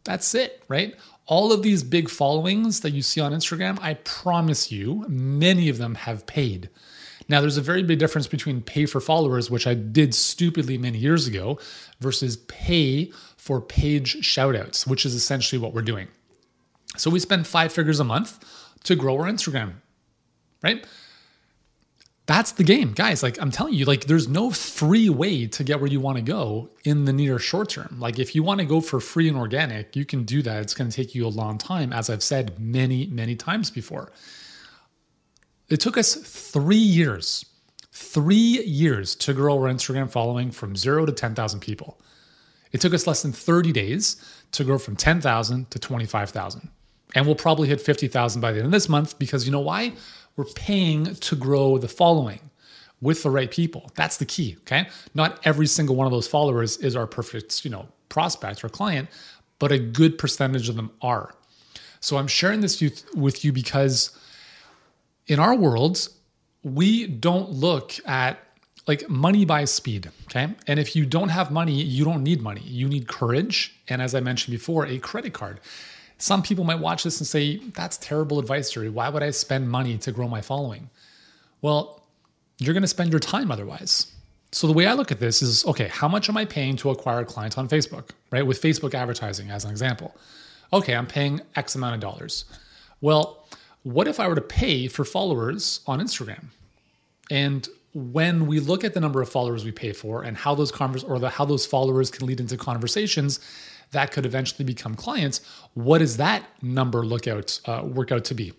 That's 0.05 0.35
it, 0.35 0.63
right? 0.69 0.95
all 1.31 1.53
of 1.53 1.63
these 1.63 1.85
big 1.85 2.11
followings 2.11 2.81
that 2.81 2.91
you 2.91 3.03
see 3.03 3.21
on 3.21 3.33
Instagram, 3.33 3.79
I 3.81 3.95
promise 3.95 4.73
you, 4.73 5.07
many 5.09 5.69
of 5.69 5.79
them 5.79 5.95
have 5.95 6.27
paid. 6.27 6.69
Now, 7.31 7.41
there's 7.41 7.57
a 7.57 7.63
very 7.63 7.85
big 7.85 8.01
difference 8.01 8.27
between 8.27 8.61
pay 8.61 8.87
for 8.87 9.01
followers, 9.01 9.53
which 9.53 9.65
I 9.65 9.75
did 9.75 10.17
stupidly 10.17 10.77
many 10.77 10.99
years 10.99 11.29
ago, 11.29 11.61
versus 12.01 12.37
pay 12.37 13.13
for 13.37 13.61
page 13.61 14.17
shoutouts, 14.17 14.85
which 14.85 15.07
is 15.07 15.15
essentially 15.15 15.61
what 15.61 15.73
we're 15.73 15.83
doing. 15.83 16.09
So 16.97 17.09
we 17.09 17.21
spend 17.21 17.47
five 17.47 17.73
figures 17.73 18.01
a 18.01 18.05
month 18.05 18.45
to 18.83 18.97
grow 18.97 19.15
our 19.15 19.31
Instagram, 19.31 19.75
right? 20.61 20.85
that's 22.31 22.53
the 22.53 22.63
game 22.63 22.93
guys 22.93 23.25
like 23.25 23.41
i'm 23.43 23.51
telling 23.51 23.75
you 23.75 23.85
like 23.85 24.05
there's 24.05 24.29
no 24.29 24.53
free 24.53 25.09
way 25.09 25.49
to 25.49 25.65
get 25.65 25.81
where 25.81 25.91
you 25.91 25.99
want 25.99 26.17
to 26.17 26.23
go 26.23 26.71
in 26.85 27.05
the 27.05 27.13
near 27.13 27.41
short 27.41 27.69
term 27.71 27.97
like 27.99 28.21
if 28.21 28.37
you 28.37 28.43
want 28.45 28.61
to 28.61 28.65
go 28.65 28.81
for 28.81 29.01
free 29.01 29.27
and 29.27 29.37
organic 29.37 29.97
you 29.97 30.05
can 30.05 30.23
do 30.23 30.41
that 30.41 30.63
it's 30.63 30.73
going 30.73 30.89
to 30.89 30.95
take 30.95 31.13
you 31.13 31.27
a 31.27 31.29
long 31.29 31.59
time 31.59 31.93
as 31.93 32.09
i've 32.09 32.23
said 32.23 32.57
many 32.61 33.07
many 33.09 33.35
times 33.35 33.69
before 33.69 34.13
it 35.71 35.81
took 35.81 35.97
us 35.97 36.15
three 36.15 36.77
years 36.77 37.45
three 37.93 38.63
years 38.65 39.15
to 39.15 39.33
grow 39.33 39.55
our 39.55 39.73
instagram 39.73 40.11
following 40.11 40.51
from 40.51 40.77
zero 40.77 41.07
to 41.07 41.13
10000 41.13 41.61
people 41.61 42.01
it 42.73 42.81
took 42.81 42.95
us 42.95 43.07
less 43.07 43.23
than 43.23 43.33
30 43.33 43.73
days 43.73 44.17
to 44.53 44.65
grow 44.65 44.79
from 44.79 44.97
10000 44.97 45.71
to 45.71 45.79
25000 45.79 46.69
and 47.15 47.27
we'll 47.27 47.35
probably 47.35 47.69
hit 47.69 47.81
50000 47.81 48.41
by 48.41 48.53
the 48.53 48.59
end 48.59 48.67
of 48.67 48.73
this 48.73 48.89
month 48.89 49.19
because 49.19 49.47
you 49.47 49.53
know 49.53 49.61
why 49.61 49.93
we're 50.37 50.45
paying 50.45 51.15
to 51.17 51.37
grow 51.37 51.79
the 51.79 51.89
following 51.89 52.51
with 53.01 53.23
the 53.23 53.31
right 53.31 53.51
people. 53.51 53.91
That's 53.95 54.19
the 54.19 54.27
key, 54.27 54.57
okay? 54.61 54.89
Not 55.15 55.41
every 55.45 55.67
single 55.67 55.97
one 55.97 56.07
of 56.07 56.13
those 56.13 56.29
followers 56.29 56.77
is 56.79 56.97
our 56.97 57.07
perfect, 57.07 57.65
you 57.65 57.71
know, 57.71 57.89
prospect 58.09 58.63
or 58.65 58.69
client, 58.69 59.09
but 59.59 59.73
a 59.73 59.79
good 59.79 60.19
percentage 60.19 60.69
of 60.69 60.77
them 60.77 60.91
are. 61.01 61.35
So 62.01 62.17
I'm 62.17 62.29
sharing 62.29 62.61
this 62.61 62.83
with 63.15 63.45
you 63.45 63.53
because 63.53 64.19
in 65.27 65.39
our 65.39 65.55
world, 65.55 66.09
we 66.63 67.07
don't 67.07 67.51
look 67.51 67.95
at 68.07 68.39
like 68.87 69.09
money 69.09 69.45
buys 69.45 69.73
speed, 69.73 70.11
okay? 70.25 70.55
And 70.67 70.81
if 70.81 70.97
you 70.97 71.07
don't 71.07 71.29
have 71.29 71.51
money, 71.51 71.81
you 71.81 72.05
don't 72.05 72.23
need 72.23 72.43
money. 72.43 72.63
You 72.63 72.89
need 72.89 73.07
courage 73.07 73.75
and 73.89 74.03
as 74.03 74.15
I 74.15 74.21
mentioned 74.21 74.53
before, 74.53 74.87
a 74.87 74.99
credit 74.99 75.33
card. 75.33 75.61
Some 76.19 76.43
people 76.43 76.65
might 76.65 76.81
watch 76.81 77.05
this 77.05 77.19
and 77.19 77.27
say, 77.27 77.57
that's 77.75 77.97
terrible 77.97 78.39
advice, 78.39 78.75
Yuri. 78.75 78.91
Why 78.91 79.09
would 79.09 79.23
I 79.23 79.31
spend 79.31 79.71
money 79.71 79.97
to 79.99 80.13
grow 80.13 80.29
my 80.29 80.43
following? 80.43 80.91
Well, 81.63 82.03
you're 82.59 82.75
going 82.75 82.83
to 82.83 82.89
spend 82.89 83.11
your 83.11 83.21
time 83.21 83.51
otherwise. 83.51 84.13
So 84.53 84.67
the 84.67 84.73
way 84.73 84.87
I 84.87 84.95
look 84.95 85.13
at 85.13 85.21
this 85.21 85.41
is 85.43 85.65
okay, 85.65 85.89
how 85.89 86.09
much 86.09 86.29
am 86.29 86.37
I 86.37 86.45
paying 86.45 86.77
to 86.77 86.91
acquire 86.91 87.21
a 87.21 87.25
client 87.25 87.57
on 87.57 87.69
Facebook, 87.69 88.11
right? 88.31 88.47
With 88.47 88.61
Facebook 88.61 88.95
advertising 88.95 89.51
as 89.51 89.65
an 89.65 89.71
example. 89.71 90.15
Okay, 90.73 90.95
I'm 90.95 91.07
paying 91.07 91.41
X 91.57 91.75
amount 91.75 91.95
of 91.95 92.01
dollars. 92.01 92.45
Well, 93.01 93.47
what 93.83 94.09
if 94.09 94.21
I 94.21 94.29
were 94.29 94.35
to 94.35 94.41
pay 94.41 94.89
for 94.89 95.05
followers 95.05 95.81
on 95.87 96.01
Instagram? 96.01 96.47
And 97.31 97.69
when 97.93 98.47
we 98.47 98.61
look 98.61 98.85
at 98.85 98.95
the 98.95 99.01
number 99.01 99.21
of 99.21 99.29
followers 99.29 99.65
we 99.65 99.73
pay 99.73 99.93
for 99.93 100.23
and 100.23 100.37
how 100.37 100.55
those 100.55 100.71
convers 100.71 101.03
or 101.03 101.19
the, 101.19 101.29
how 101.29 101.45
those 101.45 101.67
followers 101.67 102.11
can 102.11 102.27
lead 102.27 102.41
into 102.41 102.57
conversations 102.57 103.41
that 103.93 104.13
could 104.13 104.25
eventually 104.25 104.65
become 104.65 104.95
clients, 104.95 105.41
what 105.75 105.99
does 105.99 106.17
that 106.19 106.45
number 106.63 107.05
look 107.05 107.27
out 107.27 107.61
uh, 107.67 107.83
work 107.85 108.13
out 108.13 108.25
to 108.27 108.35
be? 108.35 108.53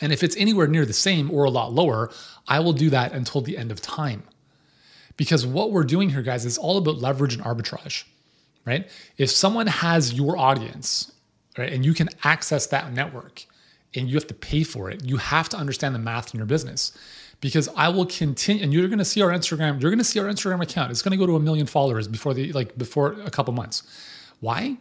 And 0.00 0.12
if 0.12 0.22
it's 0.22 0.36
anywhere 0.36 0.66
near 0.66 0.86
the 0.86 0.92
same 0.92 1.30
or 1.30 1.44
a 1.44 1.50
lot 1.50 1.72
lower, 1.72 2.10
I 2.48 2.60
will 2.60 2.72
do 2.72 2.90
that 2.90 3.12
until 3.12 3.40
the 3.40 3.58
end 3.58 3.70
of 3.70 3.80
time. 3.80 4.22
Because 5.16 5.46
what 5.46 5.70
we're 5.70 5.84
doing 5.84 6.08
here, 6.10 6.22
guys, 6.22 6.44
is 6.44 6.56
all 6.56 6.78
about 6.78 6.96
leverage 6.96 7.34
and 7.34 7.44
arbitrage, 7.44 8.04
right? 8.64 8.88
If 9.18 9.30
someone 9.30 9.66
has 9.66 10.14
your 10.14 10.38
audience, 10.38 11.12
right, 11.58 11.70
and 11.70 11.84
you 11.84 11.92
can 11.92 12.08
access 12.24 12.66
that 12.68 12.92
network 12.92 13.44
and 13.94 14.08
you 14.08 14.14
have 14.14 14.26
to 14.26 14.34
pay 14.34 14.62
for 14.62 14.90
it, 14.90 15.04
you 15.04 15.18
have 15.18 15.48
to 15.50 15.56
understand 15.56 15.94
the 15.94 15.98
math 15.98 16.34
in 16.34 16.38
your 16.38 16.46
business 16.46 16.92
because 17.42 17.68
I 17.76 17.88
will 17.88 18.06
continue 18.06 18.62
and 18.62 18.72
you're 18.72 18.88
going 18.88 18.98
to 18.98 19.04
see 19.04 19.20
our 19.20 19.30
Instagram, 19.30 19.80
you're 19.82 19.90
going 19.90 19.98
to 19.98 20.04
see 20.04 20.20
our 20.20 20.26
Instagram 20.26 20.62
account. 20.62 20.90
It's 20.90 21.02
going 21.02 21.12
to 21.12 21.18
go 21.18 21.26
to 21.26 21.36
a 21.36 21.40
million 21.40 21.66
followers 21.66 22.08
before 22.08 22.32
the 22.32 22.52
like 22.52 22.78
before 22.78 23.12
a 23.24 23.30
couple 23.30 23.52
months. 23.52 23.82
Why? 24.40 24.78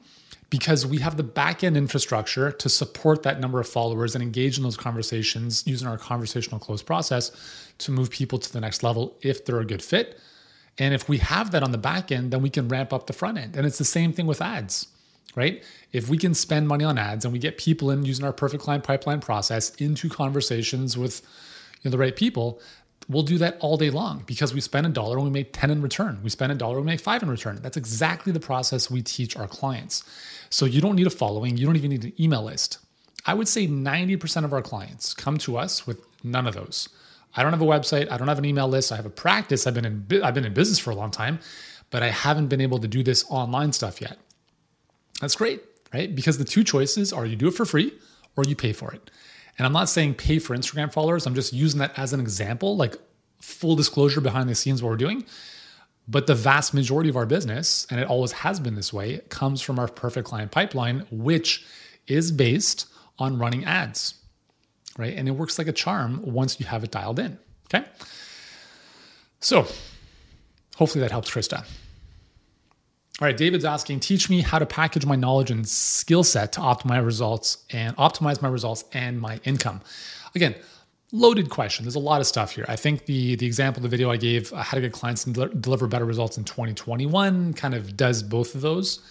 Because 0.50 0.86
we 0.86 1.00
have 1.00 1.18
the 1.18 1.24
back 1.24 1.64
end 1.64 1.76
infrastructure 1.76 2.52
to 2.52 2.70
support 2.70 3.24
that 3.24 3.40
number 3.40 3.60
of 3.60 3.68
followers 3.68 4.16
and 4.16 4.24
engage 4.24 4.58
in 4.58 4.64
those 4.64 4.78
conversations 4.78 5.66
using 5.66 5.88
our 5.88 5.98
conversational 5.98 6.60
close 6.60 6.84
process 6.84 7.32
to 7.80 7.92
move 7.92 8.10
people 8.10 8.38
to 8.38 8.52
the 8.52 8.62
next 8.62 8.84
level 8.84 9.18
if 9.22 9.46
they're 9.46 9.60
a 9.60 9.66
good 9.66 9.82
fit. 9.82 10.20
And 10.78 10.94
if 10.94 11.10
we 11.10 11.18
have 11.18 11.52
that 11.52 11.64
on 11.64 11.72
the 11.72 11.78
back 11.78 12.12
end, 12.12 12.32
then 12.32 12.42
we 12.42 12.50
can 12.50 12.68
ramp 12.68 12.94
up 12.94 13.08
the 13.08 13.14
front 13.14 13.38
end. 13.38 13.56
And 13.56 13.66
it's 13.66 13.78
the 13.78 13.86
same 13.86 14.14
thing 14.14 14.28
with 14.28 14.42
ads, 14.42 14.88
right? 15.36 15.64
If 15.92 16.10
we 16.10 16.18
can 16.18 16.34
spend 16.34 16.68
money 16.68 16.84
on 16.84 16.98
ads 16.98 17.26
and 17.26 17.32
we 17.32 17.40
get 17.40 17.58
people 17.58 17.92
in 17.92 18.06
using 18.06 18.26
our 18.26 18.34
perfect 18.34 18.64
client 18.64 18.84
pipeline 18.84 19.20
process 19.20 19.74
into 19.76 20.10
conversations 20.10 20.98
with 20.98 21.22
you 21.82 21.90
know, 21.90 21.92
the 21.92 21.98
right 21.98 22.16
people, 22.16 22.62
we'll 23.08 23.24
do 23.24 23.38
that 23.38 23.58
all 23.60 23.78
day 23.78 23.90
long 23.90 24.24
because 24.26 24.54
we 24.54 24.62
spend 24.62 24.86
a 24.86 24.90
dollar 24.90 25.18
and 25.18 25.26
we 25.26 25.32
make 25.32 25.54
10 25.54 25.70
in 25.70 25.82
return. 25.82 26.20
We 26.24 26.30
spend 26.30 26.52
a 26.52 26.56
dollar 26.56 26.78
and 26.78 26.86
we 26.86 26.92
make 26.92 27.02
five 27.02 27.24
in 27.24 27.30
return. 27.30 27.60
That's 27.62 27.78
exactly 27.78 28.32
the 28.32 28.40
process 28.40 28.90
we 28.90 29.02
teach 29.02 29.36
our 29.36 29.48
clients. 29.48 30.04
So 30.50 30.66
you 30.66 30.82
don't 30.82 30.96
need 30.96 31.08
a 31.08 31.12
following, 31.12 31.58
you 31.58 31.66
don't 31.66 31.76
even 31.76 31.92
need 31.92 32.04
an 32.04 32.14
email 32.20 32.44
list. 32.44 32.78
I 33.26 33.34
would 33.34 33.48
say 33.48 33.68
90% 33.68 34.46
of 34.46 34.54
our 34.54 34.62
clients 34.62 35.14
come 35.14 35.38
to 35.40 35.58
us 35.58 35.86
with 35.86 36.02
none 36.24 36.48
of 36.48 36.56
those. 36.56 36.90
I 37.36 37.44
don't 37.44 37.54
have 37.54 37.62
a 37.62 37.66
website, 37.66 38.12
I 38.12 38.18
don't 38.18 38.28
have 38.28 38.40
an 38.40 38.46
email 38.46 38.68
list, 38.68 38.92
I 38.92 38.96
have 38.96 39.06
a 39.06 39.12
practice. 39.12 39.66
I've 39.66 39.74
been 39.74 39.86
in 39.86 40.24
I've 40.24 40.34
been 40.34 40.46
in 40.46 40.54
business 40.54 40.80
for 40.80 40.92
a 40.92 40.96
long 40.96 41.12
time, 41.12 41.40
but 41.90 42.04
I 42.04 42.10
haven't 42.10 42.48
been 42.48 42.62
able 42.62 42.80
to 42.80 42.88
do 42.88 43.04
this 43.04 43.24
online 43.30 43.72
stuff 43.72 44.02
yet. 44.02 44.18
That's 45.22 45.36
great, 45.36 45.62
right? 45.94 46.14
Because 46.14 46.38
the 46.38 46.44
two 46.44 46.64
choices 46.64 47.14
are 47.14 47.26
you 47.26 47.38
do 47.38 47.48
it 47.48 47.54
for 47.54 47.64
free 47.64 47.94
or 48.36 48.44
you 48.44 48.56
pay 48.56 48.74
for 48.74 48.92
it. 48.92 49.12
And 49.58 49.66
I'm 49.66 49.74
not 49.74 49.88
saying 49.88 50.16
pay 50.16 50.40
for 50.40 50.58
Instagram 50.58 50.92
followers, 50.92 51.28
I'm 51.28 51.36
just 51.36 51.54
using 51.54 51.80
that 51.80 51.98
as 51.98 52.12
an 52.12 52.20
example, 52.20 52.76
like 52.76 52.96
full 53.40 53.76
disclosure 53.76 54.20
behind 54.20 54.50
the 54.50 54.56
scenes 54.56 54.82
what 54.82 54.90
we're 54.90 54.98
doing. 54.98 55.26
But 56.08 56.26
the 56.26 56.36
vast 56.36 56.74
majority 56.74 57.10
of 57.10 57.16
our 57.16 57.28
business, 57.28 57.86
and 57.90 58.00
it 58.00 58.08
always 58.08 58.32
has 58.32 58.60
been 58.60 58.76
this 58.76 58.92
way, 58.92 59.20
comes 59.30 59.62
from 59.62 59.78
our 59.78 59.88
perfect 59.88 60.28
client 60.28 60.52
pipeline, 60.52 61.06
which 61.12 61.64
is 62.08 62.32
based 62.32 62.88
on 63.20 63.38
running 63.38 63.64
ads, 63.64 64.16
right? 64.98 65.16
And 65.16 65.28
it 65.28 65.32
works 65.32 65.60
like 65.60 65.68
a 65.68 65.72
charm 65.72 66.22
once 66.24 66.60
you 66.60 66.66
have 66.66 66.84
it 66.84 66.90
dialed 66.90 67.20
in, 67.20 67.38
okay? 67.68 67.88
So 69.40 69.68
hopefully 70.76 71.02
that 71.02 71.12
helps 71.12 71.30
Krista. 71.30 71.66
All 73.22 73.28
right, 73.28 73.38
David's 73.38 73.66
asking, 73.66 74.00
teach 74.00 74.32
me 74.32 74.42
how 74.42 74.58
to 74.58 74.66
package 74.66 75.06
my 75.06 75.16
knowledge 75.16 75.52
and 75.52 75.68
skill 75.70 76.24
set 76.24 76.54
to 76.54 76.60
optimize 76.60 77.06
results 77.06 77.60
and 77.70 77.96
optimize 77.98 78.42
my 78.42 78.50
results 78.50 78.84
and 78.94 79.22
my 79.22 79.40
income. 79.44 79.82
Again, 80.34 80.56
loaded 81.12 81.52
question. 81.52 81.86
There's 81.86 81.94
a 81.94 82.00
lot 82.00 82.20
of 82.20 82.26
stuff 82.26 82.54
here. 82.54 82.66
I 82.68 82.76
think 82.76 83.06
the 83.06 83.36
the 83.36 83.46
example, 83.46 83.84
the 83.84 83.90
video 83.90 84.10
I 84.10 84.18
gave, 84.18 84.52
uh, 84.52 84.64
how 84.64 84.74
to 84.74 84.82
get 84.82 84.92
clients 84.92 85.28
and 85.28 85.62
deliver 85.62 85.86
better 85.86 86.06
results 86.06 86.40
in 86.40 86.46
2021, 86.46 87.54
kind 87.54 87.76
of 87.76 87.96
does 87.96 88.24
both 88.24 88.56
of 88.56 88.62
those. 88.62 89.02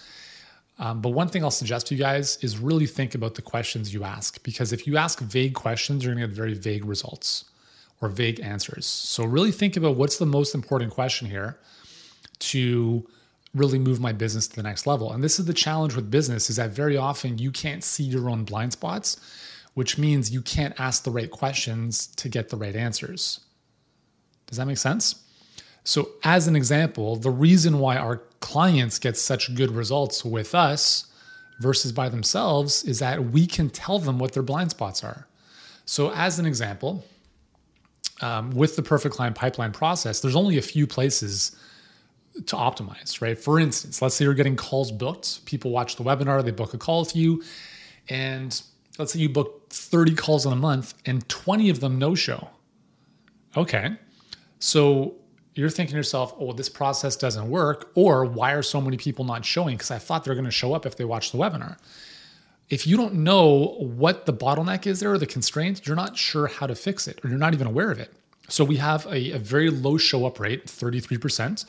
Um, 0.77 0.99
but 0.99 1.11
one 1.11 1.29
thing 1.29 1.45
I'll 1.45 1.49
suggest 1.49 1.87
to 1.87 1.95
you 1.95 2.01
guys 2.01 2.37
is 2.41 2.57
really 2.57 2.87
think 2.87 3.15
about 3.15 3.35
the 3.35 3.41
questions 3.41 3.93
you 3.93 4.03
ask 4.03 4.43
because 4.43 4.73
if 4.73 4.85
you 4.85 4.97
ask 4.97 5.21
vague 5.21 5.53
questions, 5.53 6.03
you're 6.03 6.13
going 6.13 6.21
to 6.21 6.27
get 6.27 6.35
very 6.35 6.53
vague 6.53 6.83
results 6.83 7.45
or 8.01 8.09
vague 8.09 8.41
answers. 8.41 8.85
So 8.85 9.23
really 9.23 9.53
think 9.53 9.77
about 9.77 9.95
what's 9.95 10.17
the 10.17 10.25
most 10.25 10.53
important 10.53 10.91
question 10.91 11.29
here 11.29 11.57
to 12.39 13.07
really 13.53 13.79
move 13.79 13.99
my 13.99 14.13
business 14.13 14.47
to 14.47 14.55
the 14.55 14.63
next 14.63 14.87
level. 14.87 15.11
And 15.11 15.23
this 15.23 15.39
is 15.39 15.45
the 15.45 15.53
challenge 15.53 15.95
with 15.95 16.09
business 16.09 16.49
is 16.49 16.55
that 16.55 16.71
very 16.71 16.95
often 16.95 17.37
you 17.37 17.51
can't 17.51 17.83
see 17.83 18.03
your 18.03 18.29
own 18.29 18.45
blind 18.45 18.73
spots, 18.73 19.19
which 19.73 19.97
means 19.97 20.31
you 20.31 20.41
can't 20.41 20.79
ask 20.79 21.03
the 21.03 21.11
right 21.11 21.29
questions 21.29 22.07
to 22.07 22.29
get 22.29 22.49
the 22.49 22.57
right 22.57 22.75
answers. 22.75 23.41
Does 24.47 24.57
that 24.57 24.65
make 24.65 24.77
sense? 24.77 25.23
So, 25.83 26.09
as 26.23 26.47
an 26.47 26.55
example, 26.55 27.15
the 27.15 27.31
reason 27.31 27.79
why 27.79 27.97
our 27.97 28.17
clients 28.39 28.99
get 28.99 29.17
such 29.17 29.55
good 29.55 29.71
results 29.71 30.23
with 30.23 30.53
us 30.53 31.05
versus 31.59 31.91
by 31.91 32.09
themselves 32.09 32.83
is 32.83 32.99
that 32.99 33.31
we 33.31 33.47
can 33.47 33.69
tell 33.69 33.97
them 33.97 34.19
what 34.19 34.33
their 34.33 34.43
blind 34.43 34.71
spots 34.71 35.03
are. 35.03 35.27
So, 35.85 36.11
as 36.11 36.37
an 36.37 36.45
example, 36.45 37.03
um, 38.21 38.51
with 38.51 38.75
the 38.75 38.83
perfect 38.83 39.15
client 39.15 39.35
pipeline 39.35 39.71
process, 39.71 40.19
there's 40.19 40.35
only 40.35 40.57
a 40.57 40.61
few 40.61 40.85
places 40.85 41.55
to 42.47 42.55
optimize, 42.55 43.21
right? 43.21 43.37
For 43.37 43.59
instance, 43.59 44.01
let's 44.01 44.15
say 44.15 44.25
you're 44.25 44.33
getting 44.33 44.55
calls 44.55 44.91
booked. 44.91 45.45
People 45.45 45.71
watch 45.71 45.95
the 45.95 46.03
webinar, 46.03 46.43
they 46.43 46.51
book 46.51 46.73
a 46.73 46.77
call 46.77 47.01
with 47.01 47.15
you, 47.15 47.43
and 48.09 48.61
let's 48.97 49.13
say 49.13 49.19
you 49.19 49.29
book 49.29 49.69
30 49.69 50.15
calls 50.15 50.45
in 50.45 50.53
a 50.53 50.55
month 50.55 50.93
and 51.05 51.27
20 51.29 51.69
of 51.69 51.79
them 51.79 51.97
no 51.97 52.15
show. 52.15 52.49
Okay. 53.55 53.95
So 54.59 55.15
you're 55.53 55.69
thinking 55.69 55.93
to 55.93 55.97
yourself, 55.97 56.33
oh, 56.39 56.53
this 56.53 56.69
process 56.69 57.15
doesn't 57.15 57.49
work, 57.49 57.91
or 57.95 58.25
why 58.25 58.53
are 58.53 58.61
so 58.61 58.79
many 58.79 58.97
people 58.97 59.25
not 59.25 59.43
showing? 59.43 59.75
Because 59.75 59.91
I 59.91 59.97
thought 59.97 60.23
they're 60.23 60.35
going 60.35 60.45
to 60.45 60.51
show 60.51 60.73
up 60.73 60.85
if 60.85 60.95
they 60.95 61.03
watch 61.03 61.31
the 61.31 61.37
webinar. 61.37 61.77
If 62.69 62.87
you 62.87 62.95
don't 62.95 63.15
know 63.15 63.75
what 63.79 64.25
the 64.25 64.33
bottleneck 64.33 64.87
is 64.87 65.01
there 65.01 65.11
or 65.11 65.17
the 65.17 65.25
constraint, 65.25 65.85
you're 65.85 65.95
not 65.95 66.17
sure 66.17 66.47
how 66.47 66.67
to 66.67 66.75
fix 66.75 67.05
it, 67.07 67.19
or 67.23 67.29
you're 67.29 67.37
not 67.37 67.53
even 67.53 67.67
aware 67.67 67.91
of 67.91 67.99
it. 67.99 68.13
So 68.47 68.63
we 68.63 68.77
have 68.77 69.05
a, 69.07 69.31
a 69.31 69.39
very 69.39 69.69
low 69.69 69.97
show 69.97 70.25
up 70.25 70.39
rate, 70.39 70.67
33%, 70.67 71.65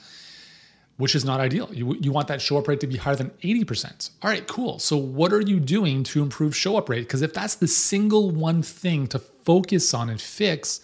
which 1.02 1.16
is 1.16 1.25
not 1.25 1.40
ideal. 1.40 1.68
You, 1.73 1.97
you 1.97 2.12
want 2.12 2.28
that 2.28 2.40
show 2.40 2.59
up 2.59 2.68
rate 2.68 2.78
to 2.78 2.87
be 2.87 2.97
higher 2.97 3.16
than 3.16 3.30
80%. 3.42 4.11
All 4.23 4.30
right, 4.30 4.47
cool. 4.47 4.78
So 4.78 4.97
what 4.97 5.32
are 5.32 5.40
you 5.40 5.59
doing 5.59 6.04
to 6.04 6.23
improve 6.23 6.54
show 6.54 6.76
up 6.76 6.88
rate? 6.88 7.00
Because 7.00 7.23
if 7.23 7.35
that's 7.35 7.56
the 7.56 7.66
single 7.66 8.30
one 8.30 8.62
thing 8.62 9.09
to 9.09 9.18
focus 9.18 9.94
on 9.94 10.09
and 10.09 10.21
fix 10.21 10.80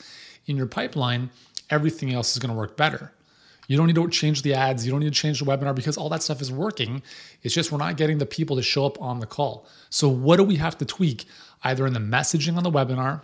in 0.46 0.56
your 0.56 0.66
pipeline, 0.66 1.30
everything 1.70 2.12
else 2.12 2.32
is 2.32 2.40
going 2.40 2.52
to 2.52 2.58
work 2.58 2.76
better. 2.76 3.12
You 3.68 3.76
don't 3.76 3.86
need 3.86 3.94
to 3.94 4.08
change 4.08 4.42
the 4.42 4.54
ads. 4.54 4.84
You 4.84 4.90
don't 4.90 5.02
need 5.02 5.14
to 5.14 5.20
change 5.20 5.38
the 5.38 5.46
webinar 5.46 5.72
because 5.72 5.96
all 5.96 6.08
that 6.08 6.24
stuff 6.24 6.42
is 6.42 6.50
working. 6.50 7.00
It's 7.44 7.54
just 7.54 7.70
we're 7.70 7.78
not 7.78 7.96
getting 7.96 8.18
the 8.18 8.26
people 8.26 8.56
to 8.56 8.62
show 8.62 8.86
up 8.86 9.00
on 9.00 9.20
the 9.20 9.26
call. 9.26 9.68
So, 9.88 10.08
what 10.08 10.38
do 10.38 10.42
we 10.42 10.56
have 10.56 10.76
to 10.78 10.84
tweak 10.84 11.26
either 11.62 11.86
in 11.86 11.92
the 11.92 12.00
messaging 12.00 12.56
on 12.56 12.64
the 12.64 12.72
webinar, 12.72 13.20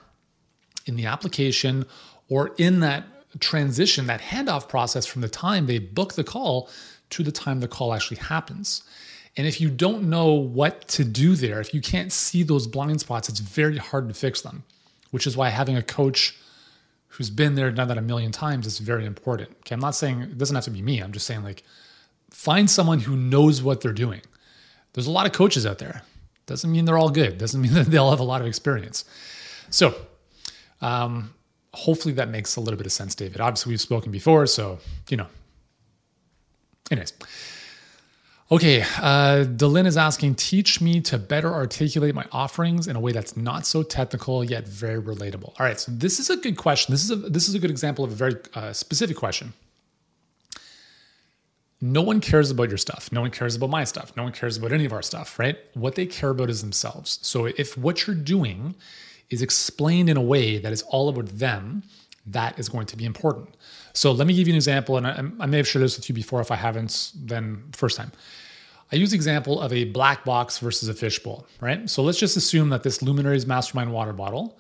in 0.87 0.95
the 0.95 1.07
application, 1.07 1.87
or 2.29 2.55
in 2.57 2.79
that 2.81 3.05
transition, 3.39 4.07
that 4.07 4.21
handoff 4.21 4.69
process 4.69 5.07
from 5.07 5.23
the 5.23 5.29
time 5.29 5.67
they 5.67 5.79
book 5.79 6.15
the 6.15 6.25
call 6.25 6.69
to 7.11 7.23
the 7.23 7.33
time 7.33 7.61
the 7.61 7.69
call 7.69 7.93
actually 7.93 8.19
happens? 8.19 8.83
And 9.37 9.47
if 9.47 9.61
you 9.61 9.69
don't 9.69 10.09
know 10.09 10.33
what 10.33 10.87
to 10.89 11.05
do 11.05 11.35
there, 11.35 11.61
if 11.61 11.75
you 11.75 11.81
can't 11.81 12.13
see 12.13 12.43
those 12.43 12.67
blind 12.67 13.01
spots, 13.01 13.29
it's 13.29 13.41
very 13.41 13.79
hard 13.79 14.09
to 14.09 14.15
fix 14.15 14.41
them, 14.41 14.63
which 15.11 15.27
is 15.27 15.37
why 15.37 15.49
having 15.49 15.77
a 15.77 15.83
coach 15.83 16.37
who's 17.09 17.31
been 17.31 17.55
there, 17.55 17.71
done 17.71 17.89
that 17.89 17.99
a 17.99 18.03
million 18.03 18.33
times 18.33 18.67
is 18.67 18.79
very 18.79 19.07
important. 19.07 19.51
Okay, 19.61 19.75
I'm 19.75 19.81
not 19.81 19.95
saying 19.95 20.23
it 20.23 20.39
doesn't 20.39 20.55
have 20.55 20.65
to 20.65 20.71
be 20.71 20.83
me. 20.83 21.01
I'm 21.01 21.13
just 21.13 21.27
saying 21.27 21.43
like 21.43 21.63
find 22.31 22.69
someone 22.69 23.01
who 23.01 23.17
knows 23.17 23.63
what 23.63 23.81
they're 23.81 23.93
doing. 23.93 24.21
There's 24.93 25.07
a 25.07 25.13
lot 25.13 25.27
of 25.27 25.33
coaches 25.33 25.67
out 25.67 25.79
there. 25.79 26.03
Doesn't 26.47 26.71
mean 26.71 26.85
they're 26.85 26.99
all 26.99 27.11
good. 27.11 27.39
Doesn't 27.39 27.61
mean 27.61 27.75
that 27.75 27.87
they 27.87 27.97
all 27.97 28.11
have 28.11 28.21
a 28.21 28.25
lot 28.25 28.41
of 28.41 28.47
experience. 28.47 29.05
So, 29.71 29.95
um, 30.81 31.35
hopefully 31.75 32.15
that 32.15 32.29
makes 32.29 32.57
a 32.57 32.61
little 32.61 32.79
bit 32.79 32.87
of 32.87 32.93
sense, 32.93 33.15
David. 33.15 33.41
Obviously, 33.41 33.71
we've 33.71 33.81
spoken 33.81 34.11
before, 34.13 34.47
so 34.47 34.79
you 35.09 35.17
know. 35.17 35.27
Anyways, 36.91 37.15
Okay, 38.53 38.83
uh, 38.83 39.47
Delin 39.47 39.87
is 39.87 39.97
asking, 39.97 40.35
teach 40.35 40.81
me 40.81 41.01
to 41.01 41.17
better 41.17 41.53
articulate 41.53 42.15
my 42.15 42.27
offerings 42.31 42.87
in 42.87 42.95
a 42.95 43.01
way 43.01 43.11
that's 43.11 43.39
not 43.39 43.67
so 43.67 43.83
technical 43.83 44.45
yet 44.45 44.69
very 44.69 45.01
relatable. 45.01 45.55
All 45.59 45.67
right, 45.67 45.81
so 45.81 45.91
this 45.91 46.21
is 46.21 46.29
a 46.29 46.37
good 46.37 46.59
question. 46.59 46.93
This 46.93 47.03
is 47.05 47.11
a 47.11 47.17
this 47.17 47.49
is 47.49 47.55
a 47.55 47.59
good 47.59 47.71
example 47.71 48.05
of 48.05 48.13
a 48.13 48.15
very 48.15 48.37
uh, 48.55 48.75
specific 48.75 49.17
question. 49.17 49.55
No 51.81 52.03
one 52.03 52.21
cares 52.21 52.51
about 52.51 52.69
your 52.69 52.79
stuff. 52.79 53.11
No 53.11 53.23
one 53.23 53.31
cares 53.31 53.57
about 53.57 53.71
my 53.71 53.85
stuff. 53.85 54.13
No 54.15 54.23
one 54.23 54.33
cares 54.33 54.59
about 54.59 54.73
any 54.73 54.85
of 54.85 54.93
our 54.93 55.03
stuff, 55.03 55.39
right? 55.39 55.59
What 55.73 55.95
they 55.95 56.07
care 56.07 56.31
about 56.31 56.51
is 56.51 56.61
themselves. 56.61 57.19
So 57.23 57.47
if 57.47 57.79
what 57.79 58.07
you're 58.07 58.17
doing 58.17 58.75
is 59.35 59.43
explained 59.43 60.09
in 60.09 60.17
a 60.17 60.23
way 60.23 60.59
that 60.59 60.73
is 60.73 60.83
all 60.83 61.09
about 61.09 61.27
them, 61.27 61.83
that 62.27 62.59
is 62.59 62.69
going 62.69 62.87
to 62.87 62.97
be 62.97 63.05
important. 63.05 63.55
So 63.93 64.11
let 64.13 64.27
me 64.27 64.35
give 64.35 64.49
you 64.49 64.55
an 64.55 64.57
example, 64.57 64.97
and 64.97 65.07
I, 65.07 65.45
I 65.45 65.47
may 65.47 65.59
have 65.59 65.69
shared 65.69 65.85
this 65.85 65.97
with 65.97 66.09
you 66.09 66.15
before. 66.15 66.41
If 66.41 66.51
I 66.51 66.57
haven't, 66.57 67.13
then 67.15 67.65
first 67.73 67.97
time. 67.97 68.13
I 68.93 68.97
use 68.97 69.11
the 69.11 69.17
example 69.17 69.61
of 69.61 69.73
a 69.73 69.85
black 69.85 70.25
box 70.25 70.59
versus 70.59 70.89
a 70.89 70.95
fishbowl, 70.95 71.47
right? 71.61 71.89
So 71.89 72.03
let's 72.03 72.19
just 72.19 72.37
assume 72.37 72.71
that 72.71 72.83
this 72.83 73.03
Luminaries 73.03 73.47
Mastermind 73.47 73.93
water 73.93 74.13
bottle 74.13 74.59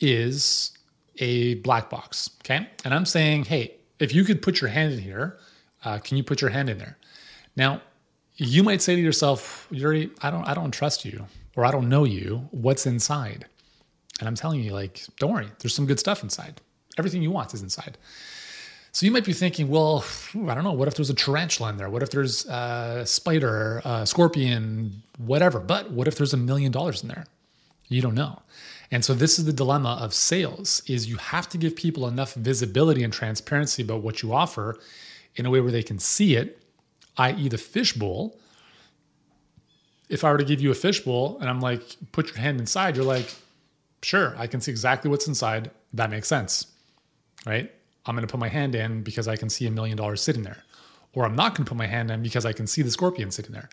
is 0.00 0.72
a 1.18 1.54
black 1.56 1.90
box, 1.90 2.30
okay? 2.42 2.68
And 2.84 2.94
I'm 2.94 3.06
saying, 3.06 3.44
hey, 3.44 3.74
if 3.98 4.14
you 4.14 4.24
could 4.24 4.40
put 4.42 4.60
your 4.60 4.70
hand 4.70 4.92
in 4.92 4.98
here, 4.98 5.38
uh, 5.84 5.98
can 5.98 6.16
you 6.16 6.24
put 6.24 6.40
your 6.40 6.50
hand 6.50 6.70
in 6.70 6.78
there? 6.78 6.96
Now, 7.56 7.82
you 8.36 8.62
might 8.62 8.80
say 8.80 8.96
to 8.96 9.02
yourself, 9.02 9.68
Yuri, 9.70 10.10
I 10.22 10.30
don't, 10.30 10.44
I 10.44 10.54
don't 10.54 10.70
trust 10.70 11.04
you, 11.04 11.26
or 11.56 11.64
I 11.64 11.70
don't 11.70 11.88
know 11.88 12.04
you. 12.04 12.48
What's 12.52 12.86
inside? 12.86 13.46
And 14.20 14.28
I'm 14.28 14.36
telling 14.36 14.60
you, 14.60 14.72
like, 14.72 15.04
don't 15.18 15.32
worry, 15.32 15.48
there's 15.58 15.74
some 15.74 15.86
good 15.86 15.98
stuff 15.98 16.22
inside. 16.22 16.60
Everything 16.98 17.22
you 17.22 17.30
want 17.30 17.52
is 17.54 17.62
inside. 17.62 17.98
So 18.92 19.06
you 19.06 19.12
might 19.12 19.24
be 19.24 19.32
thinking, 19.32 19.68
well, 19.68 20.04
I 20.34 20.54
don't 20.54 20.64
know. 20.64 20.72
What 20.72 20.88
if 20.88 20.94
there's 20.94 21.10
a 21.10 21.14
tarantula 21.14 21.70
in 21.70 21.76
there? 21.76 21.88
What 21.88 22.02
if 22.02 22.10
there's 22.10 22.44
a 22.46 23.04
spider, 23.06 23.80
a 23.84 24.04
scorpion, 24.04 25.02
whatever? 25.18 25.60
But 25.60 25.92
what 25.92 26.08
if 26.08 26.16
there's 26.16 26.34
a 26.34 26.36
million 26.36 26.72
dollars 26.72 27.02
in 27.02 27.08
there? 27.08 27.26
You 27.88 28.02
don't 28.02 28.14
know. 28.14 28.42
And 28.90 29.04
so 29.04 29.14
this 29.14 29.38
is 29.38 29.44
the 29.44 29.52
dilemma 29.52 29.98
of 30.00 30.12
sales 30.12 30.82
is 30.86 31.08
you 31.08 31.16
have 31.16 31.48
to 31.50 31.58
give 31.58 31.76
people 31.76 32.08
enough 32.08 32.34
visibility 32.34 33.04
and 33.04 33.12
transparency 33.12 33.82
about 33.82 34.02
what 34.02 34.22
you 34.22 34.32
offer 34.32 34.78
in 35.36 35.46
a 35.46 35.50
way 35.50 35.60
where 35.60 35.70
they 35.70 35.84
can 35.84 36.00
see 36.00 36.34
it, 36.34 36.60
i.e. 37.16 37.48
the 37.48 37.58
fishbowl. 37.58 38.36
If 40.08 40.24
I 40.24 40.32
were 40.32 40.38
to 40.38 40.44
give 40.44 40.60
you 40.60 40.72
a 40.72 40.74
fishbowl 40.74 41.38
and 41.40 41.48
I'm 41.48 41.60
like, 41.60 41.82
put 42.10 42.26
your 42.28 42.38
hand 42.38 42.58
inside, 42.58 42.96
you're 42.96 43.04
like, 43.04 43.32
sure, 44.02 44.34
I 44.36 44.46
can 44.46 44.60
see 44.60 44.70
exactly 44.70 45.10
what's 45.10 45.26
inside. 45.26 45.70
That 45.92 46.10
makes 46.10 46.28
sense. 46.28 46.66
Right? 47.46 47.72
I'm 48.06 48.14
going 48.14 48.26
to 48.26 48.30
put 48.30 48.40
my 48.40 48.48
hand 48.48 48.74
in 48.74 49.02
because 49.02 49.28
I 49.28 49.36
can 49.36 49.50
see 49.50 49.66
a 49.66 49.70
million 49.70 49.96
dollars 49.96 50.20
sitting 50.20 50.42
there. 50.42 50.64
Or 51.12 51.24
I'm 51.24 51.36
not 51.36 51.54
going 51.54 51.64
to 51.64 51.68
put 51.68 51.78
my 51.78 51.86
hand 51.86 52.10
in 52.10 52.22
because 52.22 52.46
I 52.46 52.52
can 52.52 52.66
see 52.66 52.82
the 52.82 52.90
scorpion 52.90 53.30
sitting 53.30 53.52
there. 53.52 53.68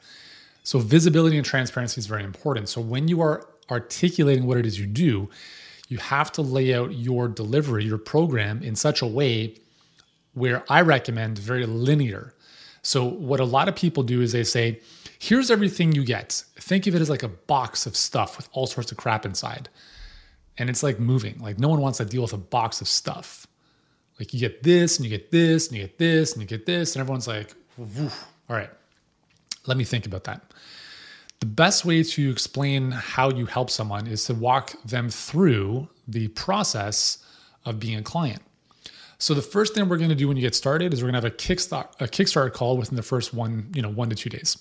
So, 0.64 0.80
visibility 0.80 1.38
and 1.38 1.46
transparency 1.46 2.00
is 2.00 2.08
very 2.08 2.24
important. 2.24 2.68
So, 2.68 2.82
when 2.82 3.08
you 3.08 3.22
are 3.22 3.48
articulating 3.70 4.46
what 4.46 4.58
it 4.58 4.66
is 4.66 4.80
you 4.80 4.86
do, 4.86 5.30
you 5.88 5.98
have 5.98 6.32
to 6.34 6.42
lay 6.42 6.74
out 6.74 6.94
your 6.94 7.28
delivery, 7.28 7.86
your 7.86 7.98
program 7.98 8.62
in 8.62 8.76
such 8.76 9.02
a 9.02 9.08
way 9.08 9.56
where 10.34 10.64
I 10.70 10.82
recommend 10.82 11.40
very 11.40 11.66
linear. 11.66 12.34
So, 12.82 13.06
what 13.06 13.40
a 13.40 13.46
lot 13.46 13.70
of 13.70 13.76
people 13.76 14.04
do 14.04 14.22
is 14.22 14.32
they 14.32 14.44
say, 14.44 14.82
Here's 15.20 15.50
everything 15.50 15.94
you 15.94 16.04
get. 16.04 16.44
Think 16.56 16.86
of 16.86 16.96
it 16.96 17.02
as 17.02 17.10
like 17.10 17.24
a 17.24 17.28
box 17.28 17.86
of 17.86 17.96
stuff 17.96 18.38
with 18.38 18.50
all 18.52 18.68
sorts 18.68 18.92
of 18.92 18.98
crap 18.98 19.26
inside. 19.26 19.70
And 20.58 20.70
it's 20.70 20.84
like 20.84 21.00
moving. 21.00 21.40
Like, 21.40 21.60
no 21.60 21.68
one 21.68 21.82
wants 21.82 22.00
to 22.00 22.06
deal 22.06 22.24
with 22.24 22.34
a 22.34 22.38
box 22.38 22.82
of 22.82 22.88
stuff. 22.88 23.46
Like 24.20 24.34
you 24.34 24.40
get 24.40 24.64
this 24.64 24.98
and 24.98 25.06
you 25.06 25.10
get 25.10 25.32
this 25.32 25.68
and 25.68 25.78
you 25.78 25.84
get 25.84 25.98
this 25.98 26.34
and 26.34 26.42
you 26.42 26.48
get 26.48 26.66
this, 26.66 26.96
and 26.96 27.02
everyone's 27.02 27.28
like, 27.28 27.54
all 27.80 28.10
right, 28.56 28.70
let 29.68 29.78
me 29.78 29.84
think 29.84 30.06
about 30.06 30.24
that. 30.24 30.42
The 31.40 31.46
best 31.46 31.86
way 31.86 32.02
to 32.02 32.32
explain 32.32 32.90
how 32.92 33.30
you 33.30 33.46
help 33.46 33.70
someone 33.70 34.08
is 34.08 34.26
to 34.26 34.34
walk 34.34 34.74
them 34.84 35.10
through 35.10 35.88
the 36.08 36.30
process 36.30 37.24
of 37.64 37.80
being 37.80 38.00
a 38.00 38.02
client. 38.02 38.42
So 39.20 39.34
the 39.34 39.44
first 39.44 39.76
thing 39.76 39.88
we're 39.88 39.98
going 39.98 40.10
to 40.10 40.16
do 40.16 40.28
when 40.28 40.38
you 40.38 40.42
get 40.42 40.56
started 40.56 40.94
is 40.94 41.04
we're 41.04 41.12
going 41.12 41.22
to 41.22 41.28
have 41.28 41.34
a 41.34 41.36
kickstart 41.36 41.90
a 42.00 42.06
Kickstarter 42.08 42.52
call 42.52 42.78
within 42.78 42.96
the 42.96 43.04
first 43.04 43.34
one, 43.34 43.72
you 43.76 43.82
know, 43.82 43.90
one 43.90 44.10
to 44.10 44.16
two 44.16 44.30
days. 44.30 44.58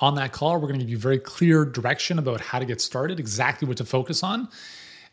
On 0.00 0.14
that 0.16 0.32
call, 0.32 0.54
we're 0.54 0.68
going 0.68 0.78
to 0.78 0.84
give 0.84 0.90
you 0.90 0.98
very 0.98 1.18
clear 1.18 1.64
direction 1.64 2.18
about 2.18 2.40
how 2.40 2.58
to 2.58 2.64
get 2.64 2.80
started, 2.80 3.18
exactly 3.18 3.66
what 3.66 3.76
to 3.78 3.84
focus 3.84 4.22
on, 4.22 4.48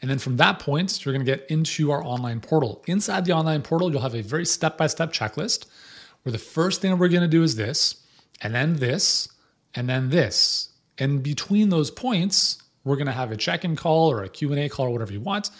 and 0.01 0.09
then 0.09 0.17
from 0.17 0.37
that 0.37 0.59
point, 0.59 1.05
you're 1.05 1.13
going 1.13 1.25
to 1.25 1.31
get 1.31 1.45
into 1.49 1.91
our 1.91 2.03
online 2.03 2.39
portal. 2.39 2.83
Inside 2.87 3.25
the 3.25 3.33
online 3.33 3.61
portal, 3.61 3.91
you'll 3.91 4.01
have 4.01 4.15
a 4.15 4.23
very 4.23 4.45
step 4.45 4.77
by 4.77 4.87
step 4.87 5.13
checklist 5.13 5.67
where 6.23 6.31
the 6.31 6.39
first 6.39 6.81
thing 6.81 6.97
we're 6.97 7.07
going 7.07 7.21
to 7.21 7.27
do 7.27 7.43
is 7.43 7.55
this, 7.55 8.03
and 8.41 8.53
then 8.53 8.75
this, 8.77 9.29
and 9.75 9.87
then 9.87 10.09
this. 10.09 10.69
And 10.97 11.21
between 11.21 11.69
those 11.69 11.91
points, 11.91 12.61
we're 12.83 12.95
going 12.95 13.07
to 13.07 13.11
have 13.11 13.31
a 13.31 13.37
check-in 13.37 13.75
call 13.75 14.11
or 14.11 14.23
a 14.23 14.29
Q&A 14.29 14.69
call 14.69 14.87
or 14.87 14.89
whatever 14.91 15.13
you 15.13 15.21
want. 15.21 15.51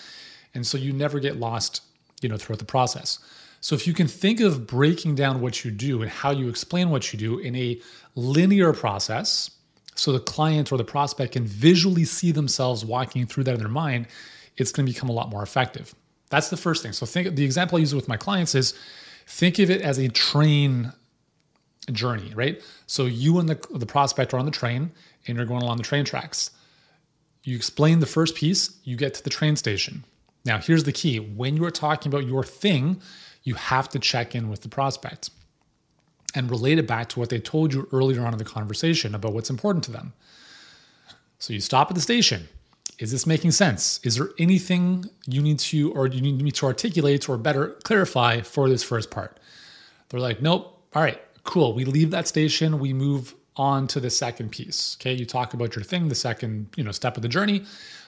And 0.53 0.65
so 0.65 0.77
you 0.77 0.91
never 0.91 1.19
get 1.19 1.37
lost, 1.37 1.81
you 2.21 2.29
know, 2.29 2.37
throughout 2.37 2.59
the 2.59 2.65
process. 2.65 3.19
So 3.59 3.75
if 3.75 3.85
you 3.85 3.93
can 3.93 4.07
think 4.07 4.39
of 4.39 4.65
breaking 4.65 5.15
down 5.15 5.39
what 5.39 5.63
you 5.63 5.69
do 5.69 6.01
and 6.01 6.09
how 6.09 6.31
you 6.31 6.49
explain 6.49 6.89
what 6.89 7.13
you 7.13 7.19
do 7.19 7.37
in 7.37 7.55
a 7.55 7.79
linear 8.15 8.73
process, 8.73 9.51
so 10.01 10.11
the 10.11 10.19
client 10.19 10.71
or 10.71 10.79
the 10.79 10.83
prospect 10.83 11.33
can 11.33 11.45
visually 11.45 12.05
see 12.05 12.31
themselves 12.31 12.83
walking 12.83 13.27
through 13.27 13.43
that 13.43 13.53
in 13.53 13.59
their 13.59 13.69
mind, 13.69 14.07
it's 14.57 14.71
going 14.71 14.87
to 14.87 14.91
become 14.91 15.09
a 15.09 15.11
lot 15.11 15.29
more 15.29 15.43
effective. 15.43 15.93
That's 16.31 16.49
the 16.49 16.57
first 16.57 16.81
thing. 16.81 16.91
So 16.91 17.05
think 17.05 17.35
the 17.35 17.45
example 17.45 17.77
I 17.77 17.81
use 17.81 17.93
with 17.93 18.07
my 18.07 18.17
clients 18.17 18.55
is 18.55 18.73
think 19.27 19.59
of 19.59 19.69
it 19.69 19.81
as 19.81 19.99
a 19.99 20.07
train 20.07 20.91
journey, 21.91 22.33
right? 22.33 22.59
So 22.87 23.05
you 23.05 23.37
and 23.37 23.47
the, 23.47 23.59
the 23.75 23.85
prospect 23.85 24.33
are 24.33 24.39
on 24.39 24.45
the 24.45 24.51
train 24.51 24.89
and 25.27 25.37
you're 25.37 25.45
going 25.45 25.61
along 25.61 25.77
the 25.77 25.83
train 25.83 26.03
tracks. 26.03 26.49
You 27.43 27.55
explain 27.55 27.99
the 27.99 28.07
first 28.07 28.33
piece, 28.33 28.79
you 28.83 28.95
get 28.95 29.13
to 29.13 29.23
the 29.23 29.29
train 29.29 29.55
station. 29.55 30.03
Now, 30.45 30.57
here's 30.57 30.85
the 30.85 30.91
key 30.91 31.19
when 31.19 31.55
you're 31.57 31.69
talking 31.69 32.11
about 32.11 32.25
your 32.25 32.43
thing, 32.43 33.03
you 33.43 33.53
have 33.53 33.87
to 33.89 33.99
check 33.99 34.33
in 34.33 34.49
with 34.49 34.63
the 34.63 34.69
prospect 34.69 35.29
and 36.35 36.49
relate 36.49 36.79
it 36.79 36.87
back 36.87 37.09
to 37.09 37.19
what 37.19 37.29
they 37.29 37.39
told 37.39 37.73
you 37.73 37.87
earlier 37.91 38.25
on 38.25 38.33
in 38.33 38.37
the 38.37 38.45
conversation 38.45 39.15
about 39.15 39.33
what's 39.33 39.49
important 39.49 39.83
to 39.85 39.91
them. 39.91 40.13
So 41.39 41.53
you 41.53 41.59
stop 41.59 41.89
at 41.89 41.95
the 41.95 42.01
station. 42.01 42.47
Is 42.99 43.11
this 43.11 43.25
making 43.25 43.51
sense? 43.51 43.99
Is 44.03 44.15
there 44.15 44.29
anything 44.37 45.05
you 45.25 45.41
need 45.41 45.59
to 45.59 45.91
or 45.93 46.07
you 46.07 46.21
need 46.21 46.41
me 46.41 46.51
to 46.51 46.67
articulate 46.67 47.27
or 47.27 47.37
better 47.37 47.69
clarify 47.83 48.41
for 48.41 48.69
this 48.69 48.83
first 48.83 49.09
part? 49.09 49.39
They're 50.09 50.19
like, 50.19 50.41
nope. 50.41 50.77
All 50.93 51.01
right, 51.01 51.19
cool. 51.43 51.73
We 51.73 51.85
leave 51.85 52.11
that 52.11 52.27
station, 52.27 52.77
we 52.79 52.93
move 52.93 53.33
on 53.55 53.87
to 53.87 53.99
the 53.99 54.09
second 54.09 54.51
piece. 54.51 54.97
Okay, 54.99 55.13
you 55.13 55.25
talk 55.25 55.53
about 55.53 55.75
your 55.75 55.83
thing, 55.83 56.09
the 56.09 56.15
second, 56.15 56.67
you 56.75 56.83
know, 56.83 56.91
step 56.91 57.15
of 57.15 57.23
the 57.23 57.29
journey. 57.29 57.63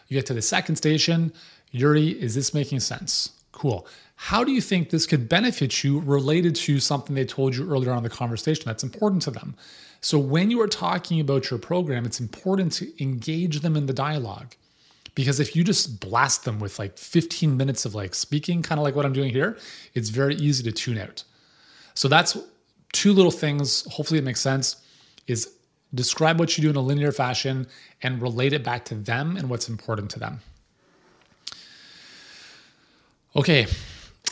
You 0.07 0.17
get 0.17 0.25
to 0.27 0.33
the 0.33 0.41
second 0.41 0.75
station. 0.75 1.33
Yuri, 1.71 2.09
is 2.09 2.35
this 2.35 2.53
making 2.53 2.81
sense? 2.81 3.31
Cool. 3.51 3.87
How 4.15 4.43
do 4.43 4.51
you 4.51 4.61
think 4.61 4.89
this 4.89 5.05
could 5.05 5.27
benefit 5.27 5.83
you 5.83 5.99
related 5.99 6.55
to 6.55 6.79
something 6.79 7.15
they 7.15 7.25
told 7.25 7.55
you 7.55 7.69
earlier 7.69 7.91
on 7.91 7.97
in 7.97 8.03
the 8.03 8.09
conversation 8.09 8.63
that's 8.65 8.83
important 8.83 9.21
to 9.23 9.31
them? 9.31 9.55
So, 10.01 10.19
when 10.19 10.51
you 10.51 10.61
are 10.61 10.67
talking 10.67 11.19
about 11.19 11.49
your 11.49 11.59
program, 11.59 12.05
it's 12.05 12.19
important 12.19 12.73
to 12.73 13.03
engage 13.03 13.61
them 13.61 13.75
in 13.75 13.85
the 13.85 13.93
dialogue. 13.93 14.55
Because 15.15 15.39
if 15.39 15.55
you 15.55 15.63
just 15.63 15.99
blast 15.99 16.43
them 16.43 16.59
with 16.59 16.79
like 16.79 16.97
15 16.97 17.55
minutes 17.55 17.85
of 17.85 17.95
like 17.95 18.15
speaking, 18.15 18.61
kind 18.61 18.79
of 18.79 18.83
like 18.83 18.95
what 18.95 19.05
I'm 19.05 19.13
doing 19.13 19.31
here, 19.31 19.57
it's 19.93 20.09
very 20.09 20.35
easy 20.35 20.63
to 20.63 20.71
tune 20.71 20.97
out. 20.97 21.23
So, 21.93 22.07
that's 22.07 22.37
two 22.91 23.13
little 23.13 23.31
things. 23.31 23.85
Hopefully, 23.91 24.19
it 24.19 24.23
makes 24.23 24.41
sense. 24.41 24.77
Is 25.27 25.53
describe 25.93 26.39
what 26.39 26.57
you 26.57 26.63
do 26.63 26.69
in 26.69 26.75
a 26.75 26.81
linear 26.81 27.11
fashion 27.11 27.67
and 28.01 28.21
relate 28.21 28.53
it 28.53 28.63
back 28.63 28.85
to 28.85 28.95
them 28.95 29.37
and 29.37 29.49
what's 29.49 29.69
important 29.69 30.09
to 30.11 30.19
them. 30.19 30.39
Okay. 33.35 33.67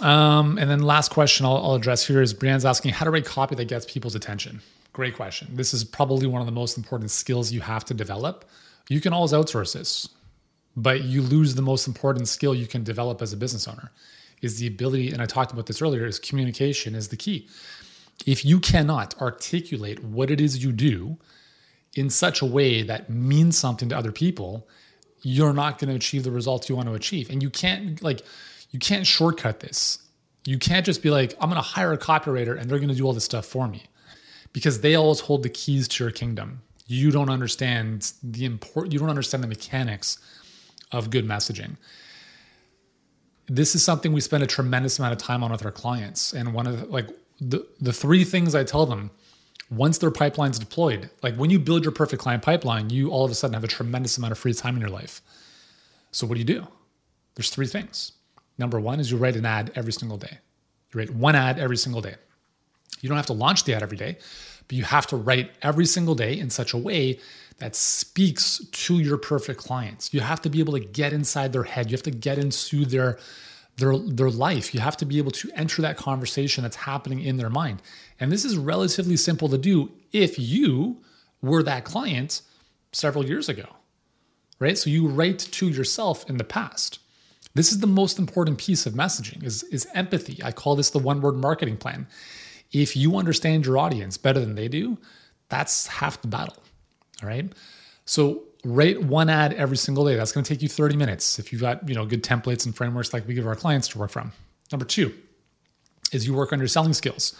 Um, 0.01 0.58
and 0.58 0.70
then 0.70 0.81
last 0.81 1.12
question 1.12 1.46
I'll, 1.46 1.58
I'll 1.58 1.75
address 1.75 2.05
here 2.05 2.22
is 2.22 2.34
Brianne's 2.34 2.65
asking 2.65 2.93
how 2.93 3.05
to 3.05 3.12
write 3.12 3.25
copy 3.25 3.55
that 3.55 3.65
gets 3.65 3.86
people's 3.86 4.15
attention. 4.15 4.62
Great 4.93 5.15
question. 5.15 5.48
This 5.53 5.74
is 5.74 5.84
probably 5.84 6.27
one 6.27 6.41
of 6.41 6.48
the 6.48 6.51
most 6.51 6.75
important 6.75 7.12
skills 7.12 7.51
you 7.51 7.62
have 7.62 7.86
to 7.86 7.93
develop. 7.93 8.46
You 8.89 9.00
can 9.00 9.13
always 9.13 9.31
outsource 9.31 9.74
this, 9.74 10.10
but 10.75 11.03
you 11.03 11.22
lose 11.22 11.55
the 11.55 11.62
most 11.62 11.88
important 11.88 12.27
skill 12.27 12.53
you 12.53 12.67
can 12.67 12.84
develop 12.84 13.22
as 13.22 13.31
a 13.31 13.38
business 13.38 13.67
owner 13.67 13.91
is 14.41 14.60
the 14.60 14.67
ability, 14.67 15.12
and 15.12 15.22
I 15.22 15.25
talked 15.25 15.51
about 15.51 15.67
this 15.67 15.81
earlier, 15.81 16.05
is 16.05 16.20
communication 16.20 16.96
is 16.96 17.10
the 17.10 17.15
key. 17.15 17.48
If 18.25 18.43
you 18.43 18.60
cannot 18.60 19.20
articulate 19.22 20.03
what 20.03 20.29
it 20.31 20.41
is 20.41 20.63
you 20.63 20.72
do 20.72 21.17
in 21.96 22.10
such 22.10 22.41
a 22.41 22.46
way 22.46 22.81
that 22.84 23.10
means 23.10 23.58
something 23.58 23.89
to 23.89 23.98
other 23.98 24.12
people, 24.12 24.67
you're 25.22 25.53
not 25.53 25.77
going 25.77 25.89
to 25.89 25.96
achieve 25.96 26.24
the 26.24 26.31
results 26.31 26.70
you 26.70 26.75
want 26.75 26.88
to 26.88 26.96
achieve. 26.96 27.29
And 27.29 27.41
you 27.43 27.50
can't 27.50 28.01
like 28.01 28.24
you 28.71 28.79
can't 28.79 29.05
shortcut 29.05 29.59
this. 29.59 29.99
You 30.45 30.57
can't 30.57 30.85
just 30.85 31.03
be 31.03 31.11
like, 31.11 31.33
I'm 31.39 31.49
going 31.49 31.61
to 31.61 31.67
hire 31.67 31.93
a 31.93 31.97
copywriter 31.97 32.59
and 32.59 32.69
they're 32.69 32.79
going 32.79 32.89
to 32.89 32.95
do 32.95 33.05
all 33.05 33.13
this 33.13 33.25
stuff 33.25 33.45
for 33.45 33.67
me 33.67 33.83
because 34.53 34.81
they 34.81 34.95
always 34.95 35.21
hold 35.21 35.43
the 35.43 35.49
keys 35.49 35.87
to 35.89 36.03
your 36.03 36.11
kingdom. 36.11 36.61
You 36.87 37.11
don't 37.11 37.29
understand 37.29 38.11
the 38.23 38.45
import, 38.45 38.91
you 38.91 38.99
don't 38.99 39.09
understand 39.09 39.43
the 39.43 39.47
mechanics 39.47 40.17
of 40.91 41.09
good 41.09 41.25
messaging. 41.25 41.77
This 43.48 43.75
is 43.75 43.83
something 43.83 44.13
we 44.13 44.22
spend 44.22 44.43
a 44.43 44.48
tremendous 44.48 44.98
amount 44.98 45.13
of 45.13 45.19
time 45.19 45.43
on 45.43 45.51
with 45.51 45.63
our 45.63 45.72
clients. 45.72 46.33
And 46.33 46.53
one 46.53 46.67
of 46.67 46.79
the, 46.79 46.85
like 46.87 47.07
the, 47.39 47.65
the 47.79 47.93
three 47.93 48.24
things 48.24 48.55
I 48.55 48.63
tell 48.63 48.85
them 48.85 49.11
once 49.69 49.98
their 49.98 50.11
pipeline's 50.11 50.59
deployed, 50.59 51.09
like 51.22 51.35
when 51.35 51.50
you 51.50 51.59
build 51.59 51.83
your 51.83 51.93
perfect 51.93 52.22
client 52.22 52.43
pipeline, 52.43 52.89
you 52.89 53.09
all 53.09 53.24
of 53.24 53.31
a 53.31 53.35
sudden 53.35 53.53
have 53.53 53.63
a 53.63 53.67
tremendous 53.67 54.17
amount 54.17 54.31
of 54.31 54.37
free 54.37 54.53
time 54.53 54.75
in 54.75 54.81
your 54.81 54.89
life. 54.89 55.22
So 56.11 56.27
what 56.27 56.35
do 56.35 56.39
you 56.39 56.46
do? 56.46 56.67
There's 57.35 57.50
three 57.50 57.67
things. 57.67 58.11
Number 58.57 58.79
one 58.79 59.00
is 59.00 59.11
you 59.11 59.18
write 59.18 59.35
an 59.35 59.46
ad 59.46 59.72
every 59.75 59.94
single 59.94 60.18
day. 60.18 60.40
You 60.94 61.00
write 61.00 61.14
one 61.14 61.35
ad 61.35 61.59
every 61.59 61.77
single 61.77 62.01
day. 62.01 62.16
You 63.01 63.09
don't 63.09 63.18
have 63.18 63.25
to 63.27 63.33
launch 63.33 63.64
the 63.64 63.74
ad 63.74 63.83
every 63.83 63.98
day, 63.98 64.18
but 64.68 64.77
you 64.77 64.83
have 64.83 65.07
to 65.07 65.18
write 65.18 65.51
every 65.61 65.85
single 65.85 66.16
day 66.16 66.37
in 66.37 66.50
such 66.50 66.74
a 66.74 66.77
way 66.77 67.20
that 67.57 67.75
speaks 67.75 68.64
to 68.72 69.00
your 69.00 69.18
perfect 69.18 69.59
clients. 69.59 70.14
You 70.14 70.22
have 70.22 70.42
to 70.42 70.50
be 70.50 70.59
able 70.59 70.74
to 70.74 70.79
get 70.79 71.14
inside 71.14 71.53
their 71.53 71.64
head. 71.64 71.90
You 71.90 71.96
have 71.96 72.03
to 72.03 72.11
get 72.11 72.37
into 72.37 72.85
their 72.85 73.18
their 73.77 73.98
their 73.98 74.29
life. 74.29 74.74
You 74.74 74.81
have 74.81 74.98
to 74.98 75.05
be 75.05 75.18
able 75.18 75.31
to 75.31 75.50
enter 75.55 75.81
that 75.81 75.98
conversation 75.98 76.64
that's 76.64 76.75
happening 76.75 77.22
in 77.22 77.37
their 77.37 77.50
mind. 77.50 77.81
And 78.20 78.31
this 78.31 78.46
is 78.46 78.57
relatively 78.57 79.18
simple 79.18 79.48
to 79.50 79.57
do 79.57 79.92
if 80.11 80.37
you 80.37 80.98
were 81.42 81.64
that 81.64 81.85
client 81.85 82.42
several 82.92 83.25
years 83.25 83.48
ago. 83.48 83.68
Right? 84.59 84.77
So 84.77 84.90
you 84.90 85.07
write 85.07 85.40
to 85.40 85.70
yourself 85.70 86.29
in 86.29 86.37
the 86.37 86.44
past. 86.44 87.00
This 87.53 87.72
is 87.72 87.79
the 87.79 87.87
most 87.87 88.18
important 88.18 88.57
piece 88.57 88.85
of 88.85 88.94
messaging 88.94 89.44
is, 89.44 89.64
is 89.64 89.87
empathy. 89.94 90.42
I 90.44 90.51
call 90.51 90.75
this 90.75 90.90
the 90.90 91.00
one 91.00 91.22
word 91.22 91.35
marketing 91.35 91.77
plan. 91.77 92.07
If 92.72 92.96
you 92.96 93.18
understand 93.18 93.66
your 93.66 93.77
audience 93.77 94.18
better 94.18 94.40
than 94.40 94.55
they 94.55 94.68
do, 94.68 94.98
that's 95.50 95.87
half 95.87 96.22
the 96.22 96.29
battle. 96.29 96.55
All 97.22 97.27
right. 97.27 97.51
So 98.05 98.44
write 98.64 99.03
one 99.03 99.29
ad 99.29 99.53
every 99.53 99.77
single 99.77 100.05
day. 100.05 100.16
That's 100.16 100.31
going 100.31 100.44
to 100.44 100.53
take 100.53 100.61
you 100.61 100.70
30 100.70 100.96
minutes 100.96 101.40
if 101.40 101.51
you've 101.51 101.61
got, 101.61 101.87
you 101.87 101.96
know, 101.96 102.05
good 102.05 102.24
templates 102.24 102.66
and 102.66 102.75
frameworks 102.75 103.14
like 103.14 103.27
we 103.27 103.33
give 103.33 103.46
our 103.46 103.55
clients 103.55 103.90
to 103.90 104.00
work 104.00 104.11
from. 104.11 104.31
Number 104.72 104.85
two 104.85 105.14
is 106.14 106.25
you 106.25 106.33
work 106.33 106.53
on 106.53 106.59
your 106.59 106.68
selling 106.68 106.94
skills. 106.94 107.35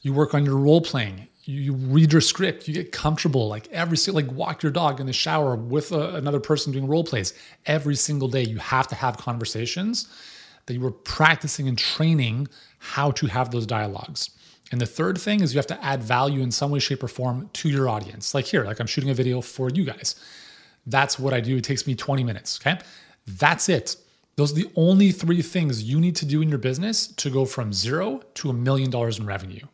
You 0.00 0.12
work 0.12 0.34
on 0.34 0.44
your 0.44 0.56
role 0.56 0.80
playing 0.80 1.28
you 1.48 1.72
read 1.72 2.12
your 2.12 2.20
script, 2.20 2.68
you 2.68 2.74
get 2.74 2.92
comfortable. 2.92 3.48
Like 3.48 3.68
every 3.68 3.96
like 4.12 4.30
walk 4.30 4.62
your 4.62 4.70
dog 4.70 5.00
in 5.00 5.06
the 5.06 5.14
shower 5.14 5.56
with 5.56 5.92
a, 5.92 6.14
another 6.14 6.40
person 6.40 6.74
doing 6.74 6.86
role 6.86 7.04
plays 7.04 7.32
every 7.64 7.94
single 7.94 8.28
day. 8.28 8.42
You 8.42 8.58
have 8.58 8.86
to 8.88 8.94
have 8.94 9.16
conversations 9.16 10.08
that 10.66 10.74
you 10.74 10.80
were 10.80 10.90
practicing 10.90 11.66
and 11.66 11.78
training 11.78 12.48
how 12.80 13.12
to 13.12 13.28
have 13.28 13.50
those 13.50 13.64
dialogues. 13.64 14.28
And 14.72 14.78
the 14.78 14.86
third 14.86 15.16
thing 15.16 15.40
is 15.40 15.54
you 15.54 15.58
have 15.58 15.66
to 15.68 15.82
add 15.82 16.02
value 16.02 16.42
in 16.42 16.50
some 16.50 16.70
way, 16.70 16.80
shape, 16.80 17.02
or 17.02 17.08
form 17.08 17.48
to 17.54 17.70
your 17.70 17.88
audience. 17.88 18.34
Like 18.34 18.44
here, 18.44 18.64
like 18.64 18.78
I'm 18.78 18.86
shooting 18.86 19.08
a 19.08 19.14
video 19.14 19.40
for 19.40 19.70
you 19.70 19.84
guys. 19.84 20.16
That's 20.84 21.18
what 21.18 21.32
I 21.32 21.40
do. 21.40 21.56
It 21.56 21.64
takes 21.64 21.86
me 21.86 21.94
20 21.94 22.24
minutes. 22.24 22.60
Okay. 22.60 22.78
That's 23.26 23.70
it. 23.70 23.96
Those 24.36 24.52
are 24.52 24.56
the 24.56 24.70
only 24.76 25.12
three 25.12 25.40
things 25.40 25.82
you 25.82 25.98
need 25.98 26.16
to 26.16 26.26
do 26.26 26.42
in 26.42 26.50
your 26.50 26.58
business 26.58 27.06
to 27.06 27.30
go 27.30 27.46
from 27.46 27.72
zero 27.72 28.20
to 28.34 28.50
a 28.50 28.52
million 28.52 28.90
dollars 28.90 29.18
in 29.18 29.24
revenue. 29.24 29.64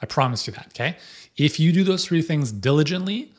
I 0.00 0.06
promise 0.06 0.46
you 0.46 0.52
that. 0.54 0.68
Okay. 0.68 0.96
If 1.36 1.58
you 1.60 1.72
do 1.72 1.84
those 1.84 2.04
three 2.04 2.22
things 2.22 2.52
diligently 2.52 3.32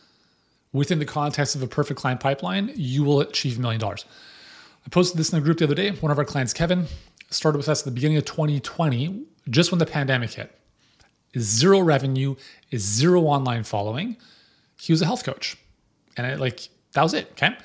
within 0.71 0.99
the 0.99 1.05
context 1.05 1.55
of 1.55 1.63
a 1.63 1.67
perfect 1.67 1.99
client 1.99 2.19
pipeline, 2.19 2.71
you 2.75 3.03
will 3.03 3.21
achieve 3.21 3.57
a 3.57 3.61
million 3.61 3.79
dollars. 3.79 4.05
I 4.85 4.89
posted 4.89 5.19
this 5.19 5.31
in 5.31 5.39
the 5.39 5.43
group 5.43 5.57
the 5.57 5.65
other 5.65 5.75
day. 5.75 5.91
One 5.91 6.11
of 6.11 6.17
our 6.17 6.25
clients, 6.25 6.53
Kevin, 6.53 6.87
started 7.29 7.57
with 7.57 7.69
us 7.69 7.81
at 7.81 7.85
the 7.85 7.91
beginning 7.91 8.17
of 8.17 8.25
2020, 8.25 9.23
just 9.49 9.71
when 9.71 9.79
the 9.79 9.85
pandemic 9.85 10.31
hit. 10.31 10.55
Zero 11.37 11.79
revenue, 11.79 12.35
zero 12.75 13.21
online 13.23 13.63
following. 13.63 14.17
He 14.79 14.93
was 14.93 15.01
a 15.01 15.05
health 15.05 15.23
coach. 15.23 15.57
And 16.17 16.25
it, 16.25 16.39
like 16.39 16.69
that 16.93 17.03
was 17.03 17.13
it. 17.13 17.31
Okay. 17.31 17.55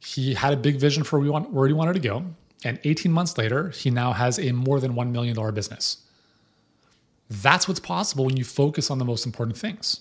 He 0.00 0.34
had 0.34 0.52
a 0.52 0.56
big 0.56 0.76
vision 0.76 1.02
for 1.02 1.20
where 1.20 1.66
he 1.66 1.74
wanted 1.74 1.94
to 1.94 2.00
go. 2.00 2.24
And 2.64 2.78
18 2.84 3.10
months 3.10 3.36
later, 3.38 3.70
he 3.70 3.90
now 3.90 4.12
has 4.12 4.38
a 4.38 4.52
more 4.52 4.80
than 4.80 4.94
$1 4.94 5.10
million 5.10 5.54
business. 5.54 5.98
That's 7.30 7.68
what's 7.68 7.80
possible 7.80 8.26
when 8.26 8.36
you 8.36 8.44
focus 8.44 8.90
on 8.90 8.98
the 8.98 9.04
most 9.04 9.24
important 9.24 9.56
things, 9.56 10.00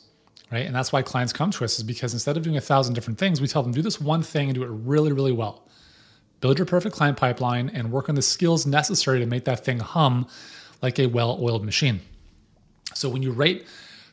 right? 0.51 0.65
And 0.65 0.75
that's 0.75 0.91
why 0.91 1.03
clients 1.03 1.31
come 1.31 1.51
to 1.51 1.63
us 1.63 1.77
is 1.77 1.83
because 1.83 2.13
instead 2.13 2.35
of 2.35 2.43
doing 2.43 2.57
a 2.57 2.61
thousand 2.61 2.95
different 2.95 3.19
things, 3.19 3.39
we 3.39 3.47
tell 3.47 3.61
them 3.61 3.71
do 3.71 3.83
this 3.83 4.01
one 4.01 4.23
thing 4.23 4.49
and 4.49 4.55
do 4.55 4.63
it 4.63 4.69
really, 4.69 5.13
really 5.13 5.31
well. 5.31 5.67
Build 6.41 6.57
your 6.57 6.65
perfect 6.65 6.95
client 6.95 7.17
pipeline 7.17 7.69
and 7.69 7.91
work 7.91 8.09
on 8.09 8.15
the 8.15 8.21
skills 8.21 8.65
necessary 8.65 9.19
to 9.19 9.27
make 9.27 9.45
that 9.45 9.63
thing 9.63 9.79
hum 9.79 10.27
like 10.81 10.97
a 10.97 11.05
well-oiled 11.05 11.63
machine. 11.63 12.01
So 12.95 13.09
when 13.09 13.21
you 13.21 13.31
write 13.31 13.65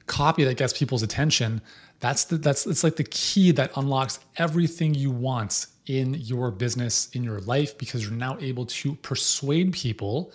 copy 0.06 0.44
that 0.44 0.56
gets 0.56 0.76
people's 0.76 1.02
attention, 1.02 1.62
that's 2.00 2.24
the 2.24 2.36
that's 2.36 2.66
it's 2.66 2.84
like 2.84 2.96
the 2.96 3.04
key 3.04 3.50
that 3.52 3.70
unlocks 3.76 4.20
everything 4.36 4.94
you 4.94 5.10
want 5.10 5.66
in 5.86 6.14
your 6.14 6.50
business, 6.50 7.08
in 7.12 7.24
your 7.24 7.40
life, 7.40 7.78
because 7.78 8.02
you're 8.02 8.12
now 8.12 8.36
able 8.40 8.66
to 8.66 8.94
persuade 8.96 9.72
people 9.72 10.32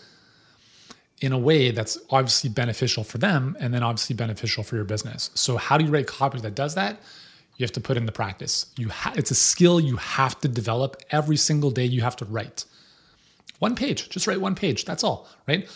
in 1.22 1.32
a 1.32 1.38
way 1.38 1.70
that's 1.70 2.00
obviously 2.10 2.50
beneficial 2.50 3.04
for 3.04 3.20
them 3.20 3.56
and 3.60 3.74
then 3.74 3.84
obviously 3.84 4.16
beneficial 4.16 4.64
for 4.64 4.76
your 4.76 4.84
business. 4.84 5.30
So 5.36 5.56
how 5.56 5.78
do 5.78 5.86
you 5.86 5.92
write 5.92 6.08
copy 6.08 6.40
that 6.40 6.56
does 6.56 6.76
that? 6.76 7.00
You 7.58 7.64
have 7.64 7.72
to 7.74 7.82
put 7.82 7.96
in 7.96 8.08
the 8.08 8.12
practice. 8.12 8.66
You 8.76 8.90
ha- 8.90 9.14
it's 9.16 9.30
a 9.30 9.36
skill 9.36 9.80
you 9.80 9.98
have 9.98 10.40
to 10.42 10.48
develop 10.48 11.00
every 11.12 11.38
single 11.38 11.70
day 11.70 11.86
you 11.86 12.02
have 12.02 12.16
to 12.18 12.26
write. 12.26 12.66
One 13.60 13.76
page, 13.76 14.10
just 14.10 14.26
write 14.26 14.42
one 14.42 14.56
page. 14.56 14.84
That's 14.84 15.04
all, 15.04 15.28
right? 15.48 15.70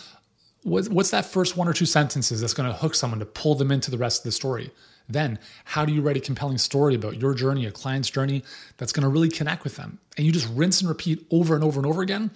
What's 0.63 1.11
that 1.11 1.25
first 1.25 1.55
one 1.55 1.67
or 1.67 1.73
two 1.73 1.85
sentences 1.85 2.41
that's 2.41 2.55
going 2.55 2.67
to 2.67 2.75
hook 2.75 2.95
someone 2.95 3.19
to 3.19 3.25
pull 3.25 3.53
them 3.53 3.71
into 3.71 3.91
the 3.91 3.99
rest 3.99 4.21
of 4.21 4.23
the 4.23 4.31
story? 4.31 4.71
Then, 5.07 5.37
how 5.63 5.85
do 5.85 5.93
you 5.93 6.01
write 6.01 6.17
a 6.17 6.19
compelling 6.19 6.57
story 6.57 6.95
about 6.95 7.21
your 7.21 7.35
journey, 7.35 7.67
a 7.67 7.71
client's 7.71 8.09
journey 8.09 8.43
that's 8.77 8.91
going 8.91 9.03
to 9.03 9.09
really 9.09 9.29
connect 9.29 9.63
with 9.63 9.75
them? 9.75 9.99
And 10.17 10.25
you 10.25 10.31
just 10.31 10.49
rinse 10.55 10.81
and 10.81 10.89
repeat 10.89 11.23
over 11.29 11.53
and 11.53 11.63
over 11.63 11.79
and 11.79 11.85
over 11.85 12.01
again. 12.01 12.31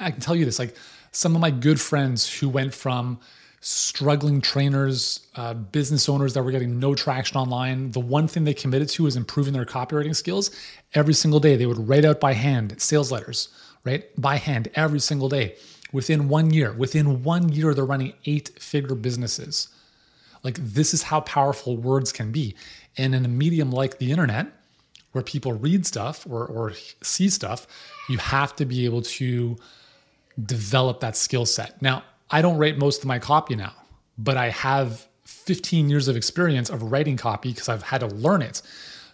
I 0.00 0.10
can 0.10 0.20
tell 0.20 0.34
you 0.34 0.44
this 0.44 0.58
like 0.58 0.74
some 1.12 1.34
of 1.34 1.40
my 1.40 1.50
good 1.50 1.80
friends 1.80 2.38
who 2.38 2.48
went 2.48 2.74
from 2.74 3.18
struggling 3.60 4.40
trainers, 4.40 5.26
uh, 5.34 5.52
business 5.52 6.08
owners 6.08 6.34
that 6.34 6.42
were 6.42 6.52
getting 6.52 6.78
no 6.78 6.94
traction 6.94 7.36
online. 7.36 7.90
The 7.90 8.00
one 8.00 8.28
thing 8.28 8.44
they 8.44 8.54
committed 8.54 8.88
to 8.90 9.04
was 9.04 9.16
improving 9.16 9.52
their 9.52 9.64
copywriting 9.64 10.14
skills. 10.14 10.50
Every 10.94 11.14
single 11.14 11.40
day, 11.40 11.56
they 11.56 11.66
would 11.66 11.88
write 11.88 12.04
out 12.04 12.20
by 12.20 12.34
hand 12.34 12.80
sales 12.80 13.10
letters, 13.10 13.48
right? 13.84 14.04
By 14.20 14.36
hand 14.36 14.68
every 14.74 15.00
single 15.00 15.28
day. 15.28 15.56
Within 15.92 16.28
one 16.28 16.50
year, 16.50 16.72
within 16.72 17.24
one 17.24 17.48
year, 17.48 17.74
they're 17.74 17.84
running 17.84 18.12
eight 18.26 18.50
figure 18.60 18.94
businesses. 18.94 19.68
Like, 20.44 20.56
this 20.58 20.94
is 20.94 21.04
how 21.04 21.20
powerful 21.20 21.76
words 21.76 22.12
can 22.12 22.30
be. 22.30 22.54
And 22.96 23.14
in 23.14 23.24
a 23.24 23.28
medium 23.28 23.72
like 23.72 23.98
the 23.98 24.12
internet, 24.12 24.52
where 25.12 25.24
people 25.24 25.52
read 25.52 25.86
stuff 25.86 26.26
or, 26.28 26.46
or 26.46 26.74
see 27.02 27.28
stuff, 27.28 27.66
you 28.08 28.18
have 28.18 28.54
to 28.56 28.64
be 28.64 28.84
able 28.84 29.02
to 29.02 29.56
develop 30.44 31.00
that 31.00 31.16
skill 31.16 31.46
set. 31.46 31.80
Now, 31.82 32.04
I 32.30 32.42
don't 32.42 32.58
write 32.58 32.78
most 32.78 33.02
of 33.02 33.06
my 33.06 33.18
copy 33.18 33.56
now, 33.56 33.72
but 34.16 34.36
I 34.36 34.50
have 34.50 35.06
15 35.24 35.88
years 35.88 36.08
of 36.08 36.16
experience 36.16 36.70
of 36.70 36.82
writing 36.82 37.16
copy 37.16 37.50
because 37.50 37.68
I've 37.68 37.82
had 37.82 38.00
to 38.00 38.06
learn 38.06 38.42
it. 38.42 38.62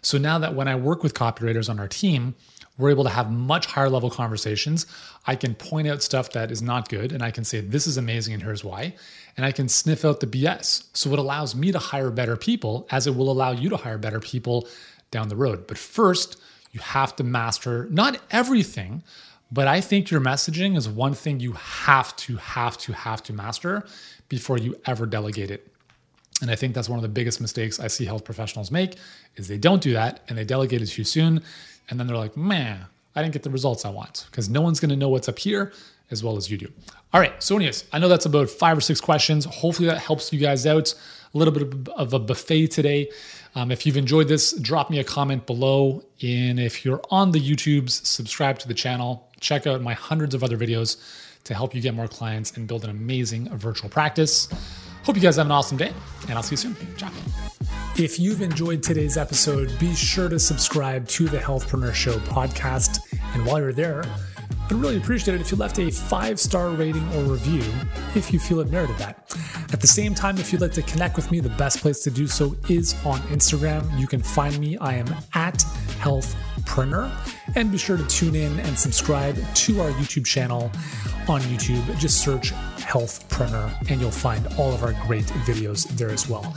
So 0.03 0.19
now 0.19 0.39
that 0.39 0.55
when 0.55 0.69
I 0.69 0.77
work 0.77 1.03
with 1.03 1.15
copywriters 1.15 1.71
on 1.71 1.81
our 1.81 1.89
team, 1.89 2.35
we're 2.77 2.91
able 2.91 3.05
to 3.05 3.11
have 3.11 3.31
much 3.31 3.67
higher 3.67 3.89
level 3.89 4.11
conversations. 4.11 4.87
I 5.27 5.37
can 5.37 5.55
point 5.55 5.87
out 5.87 6.03
stuff 6.03 6.33
that 6.33 6.51
is 6.51 6.61
not 6.61 6.89
good 6.89 7.13
and 7.13 7.23
I 7.23 7.31
can 7.31 7.45
say, 7.45 7.61
this 7.61 7.87
is 7.87 7.97
amazing 7.97 8.35
and 8.35 8.43
here's 8.43 8.65
why. 8.65 8.95
And 9.37 9.47
I 9.47 9.53
can 9.53 9.69
sniff 9.69 10.05
out 10.05 10.21
the 10.21 10.27
BS. 10.27 10.89
So 10.93 11.13
it 11.13 11.19
allows 11.19 11.55
me 11.55 11.73
to 11.73 11.79
hire 11.79 12.11
better 12.11 12.37
people 12.37 12.87
as 12.91 13.07
it 13.07 13.15
will 13.15 13.31
allow 13.31 13.53
you 13.53 13.69
to 13.71 13.77
hire 13.77 13.99
better 13.99 14.21
people 14.21 14.69
down 15.11 15.29
the 15.29 15.37
road. 15.37 15.67
But 15.67 15.79
first, 15.79 16.41
you 16.73 16.81
have 16.81 17.15
to 17.17 17.25
master 17.25 17.87
not 17.91 18.21
everything, 18.33 19.05
but 19.53 19.69
I 19.69 19.81
think 19.81 20.11
your 20.11 20.21
messaging 20.21 20.77
is 20.77 20.89
one 20.89 21.15
thing 21.15 21.41
you 21.41 21.53
have 21.53 22.15
to, 22.17 22.37
have 22.37 22.77
to, 22.79 22.93
have 22.93 23.23
to 23.25 23.33
master 23.33 23.87
before 24.29 24.59
you 24.59 24.77
ever 24.87 25.07
delegate 25.07 25.51
it. 25.51 25.69
And 26.43 26.51
I 26.51 26.57
think 26.57 26.75
that's 26.75 26.89
one 26.89 26.99
of 26.99 27.03
the 27.03 27.09
biggest 27.09 27.41
mistakes 27.41 27.79
I 27.79 27.87
see 27.87 28.05
health 28.05 28.25
professionals 28.25 28.71
make 28.71 28.97
is 29.37 29.49
they 29.49 29.59
don't 29.59 29.83
do 29.83 29.93
that 29.93 30.21
and 30.29 30.37
they 30.37 30.45
delegate 30.45 30.83
it 30.83 30.87
too 30.87 31.05
soon. 31.05 31.43
And 31.89 32.01
then 32.01 32.07
they're 32.07 32.17
like, 32.17 32.37
man, 32.37 32.87
I 33.15 33.23
didn't 33.23 33.33
get 33.33 33.45
the 33.45 33.51
results 33.51 33.85
I 33.85 33.91
want 33.91 34.27
because 34.31 34.49
no 34.49 34.61
one's 34.61 34.81
going 34.81 34.91
to 34.91 34.97
know 34.97 35.09
what's 35.09 35.29
up 35.29 35.39
here 35.39 35.73
as 36.11 36.25
well 36.25 36.37
as 36.37 36.51
you 36.51 36.59
do. 36.59 36.71
All 37.13 37.21
right. 37.21 37.41
So, 37.43 37.57
anyways, 37.57 37.85
I 37.93 37.99
know 37.99 38.09
that's 38.09 38.27
about 38.27 38.51
five 38.51 38.77
or 38.77 38.81
six 38.81 39.01
questions. 39.01 39.45
Hopefully, 39.45 39.89
that 39.89 39.99
helps 39.99 40.33
you 40.33 40.41
guys 40.41 40.67
out. 40.67 40.93
A 41.33 41.39
little 41.39 41.55
bit 41.55 41.89
of 41.91 42.13
a 42.13 42.19
buffet 42.19 42.69
today. 42.69 43.11
Um, 43.55 43.71
if 43.71 43.87
you've 43.87 43.97
enjoyed 43.97 44.29
this, 44.29 44.53
drop 44.53 44.91
me 44.91 44.99
a 44.99 45.05
comment 45.05 45.47
below. 45.47 46.03
And 46.23 46.59
if 46.59 46.85
you're 46.85 47.01
on 47.11 47.31
the 47.31 47.41
YouTubes, 47.41 48.05
subscribe 48.05 48.59
to 48.61 48.69
the 48.69 48.75
channel. 48.75 49.29
Check 49.45 49.67
out 49.67 49.83
my 49.83 49.93
hundreds 49.93 50.35
of 50.35 50.43
other 50.43 50.57
videos 50.57 50.97
to 51.45 51.53
help 51.53 51.75
you 51.75 51.83
get 51.83 51.93
more 51.93 52.09
clients 52.09 52.57
and 52.57 52.67
build 52.67 52.83
an 52.83 52.89
amazing 52.89 53.55
virtual 53.59 53.91
practice. 53.91 54.49
Hope 55.05 55.17
you 55.17 55.21
guys 55.21 55.37
have 55.37 55.45
an 55.45 55.53
awesome 55.53 55.77
day, 55.77 55.93
and 56.23 56.33
I'll 56.33 56.43
see 56.43 56.55
you 56.55 56.57
soon. 56.57 56.75
Ciao. 56.97 57.11
If 57.99 58.19
you've 58.19 58.41
enjoyed 58.41 58.83
today's 58.83 59.19
episode, 59.19 59.79
be 59.79 59.95
sure 59.95 60.31
to 60.31 60.39
subscribe 60.39 61.07
to 61.09 61.29
the 61.29 61.37
Healthpreneur 61.37 61.93
Show 61.93 62.15
podcast. 62.21 63.01
And 63.35 63.45
while 63.45 63.61
you're 63.61 63.75
there, 63.75 64.03
I'd 64.65 64.73
really 64.73 64.97
appreciate 64.97 65.35
it 65.35 65.43
if 65.43 65.51
you 65.51 65.59
left 65.59 65.79
a 65.79 65.91
five 65.91 66.41
star 66.41 66.71
rating 66.71 67.07
or 67.15 67.25
review 67.25 67.63
if 68.15 68.33
you 68.33 68.39
feel 68.39 68.61
it 68.61 68.71
merited 68.71 68.97
that. 68.97 69.37
At 69.75 69.83
the 69.83 69.87
same 69.87 70.15
time, 70.15 70.39
if 70.39 70.55
you'd 70.55 70.63
like 70.63 70.73
to 70.73 70.83
connect 70.83 71.17
with 71.17 71.31
me, 71.31 71.41
the 71.41 71.51
best 71.51 71.81
place 71.81 72.03
to 72.05 72.11
do 72.11 72.27
so 72.27 72.57
is 72.71 72.95
on 73.05 73.19
Instagram. 73.29 74.01
You 74.01 74.07
can 74.07 74.23
find 74.23 74.59
me. 74.59 74.79
I 74.79 74.95
am 74.95 75.15
at 75.35 75.63
Healthpreneur. 76.05 77.11
And 77.57 77.73
be 77.73 77.79
sure 77.79 77.97
to 77.97 78.07
tune 78.07 78.35
in 78.35 78.61
and 78.61 78.79
subscribe 78.79 79.37
to 79.37 79.81
our 79.81 79.91
YouTube 79.93 80.27
channel 80.27 80.71
on 81.29 81.41
YouTube. 81.43 81.99
Just 81.99 82.23
search 82.23 82.53
Healthpreneur 82.53 83.91
and 83.91 84.01
you'll 84.01 84.11
find 84.11 84.47
all 84.59 84.73
of 84.73 84.83
our 84.83 84.93
great 85.07 85.25
videos 85.47 85.89
there 85.97 86.11
as 86.11 86.29
well. 86.29 86.55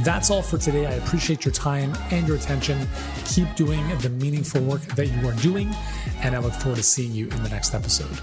That's 0.00 0.30
all 0.30 0.42
for 0.42 0.58
today. 0.58 0.86
I 0.86 0.92
appreciate 0.92 1.44
your 1.44 1.54
time 1.54 1.92
and 2.10 2.26
your 2.26 2.36
attention. 2.36 2.88
Keep 3.24 3.54
doing 3.54 3.86
the 3.98 4.10
meaningful 4.10 4.60
work 4.62 4.82
that 4.96 5.06
you 5.06 5.28
are 5.28 5.34
doing, 5.34 5.72
and 6.22 6.34
I 6.34 6.38
look 6.38 6.54
forward 6.54 6.76
to 6.76 6.82
seeing 6.82 7.12
you 7.12 7.28
in 7.28 7.42
the 7.42 7.48
next 7.50 7.74
episode. 7.74 8.20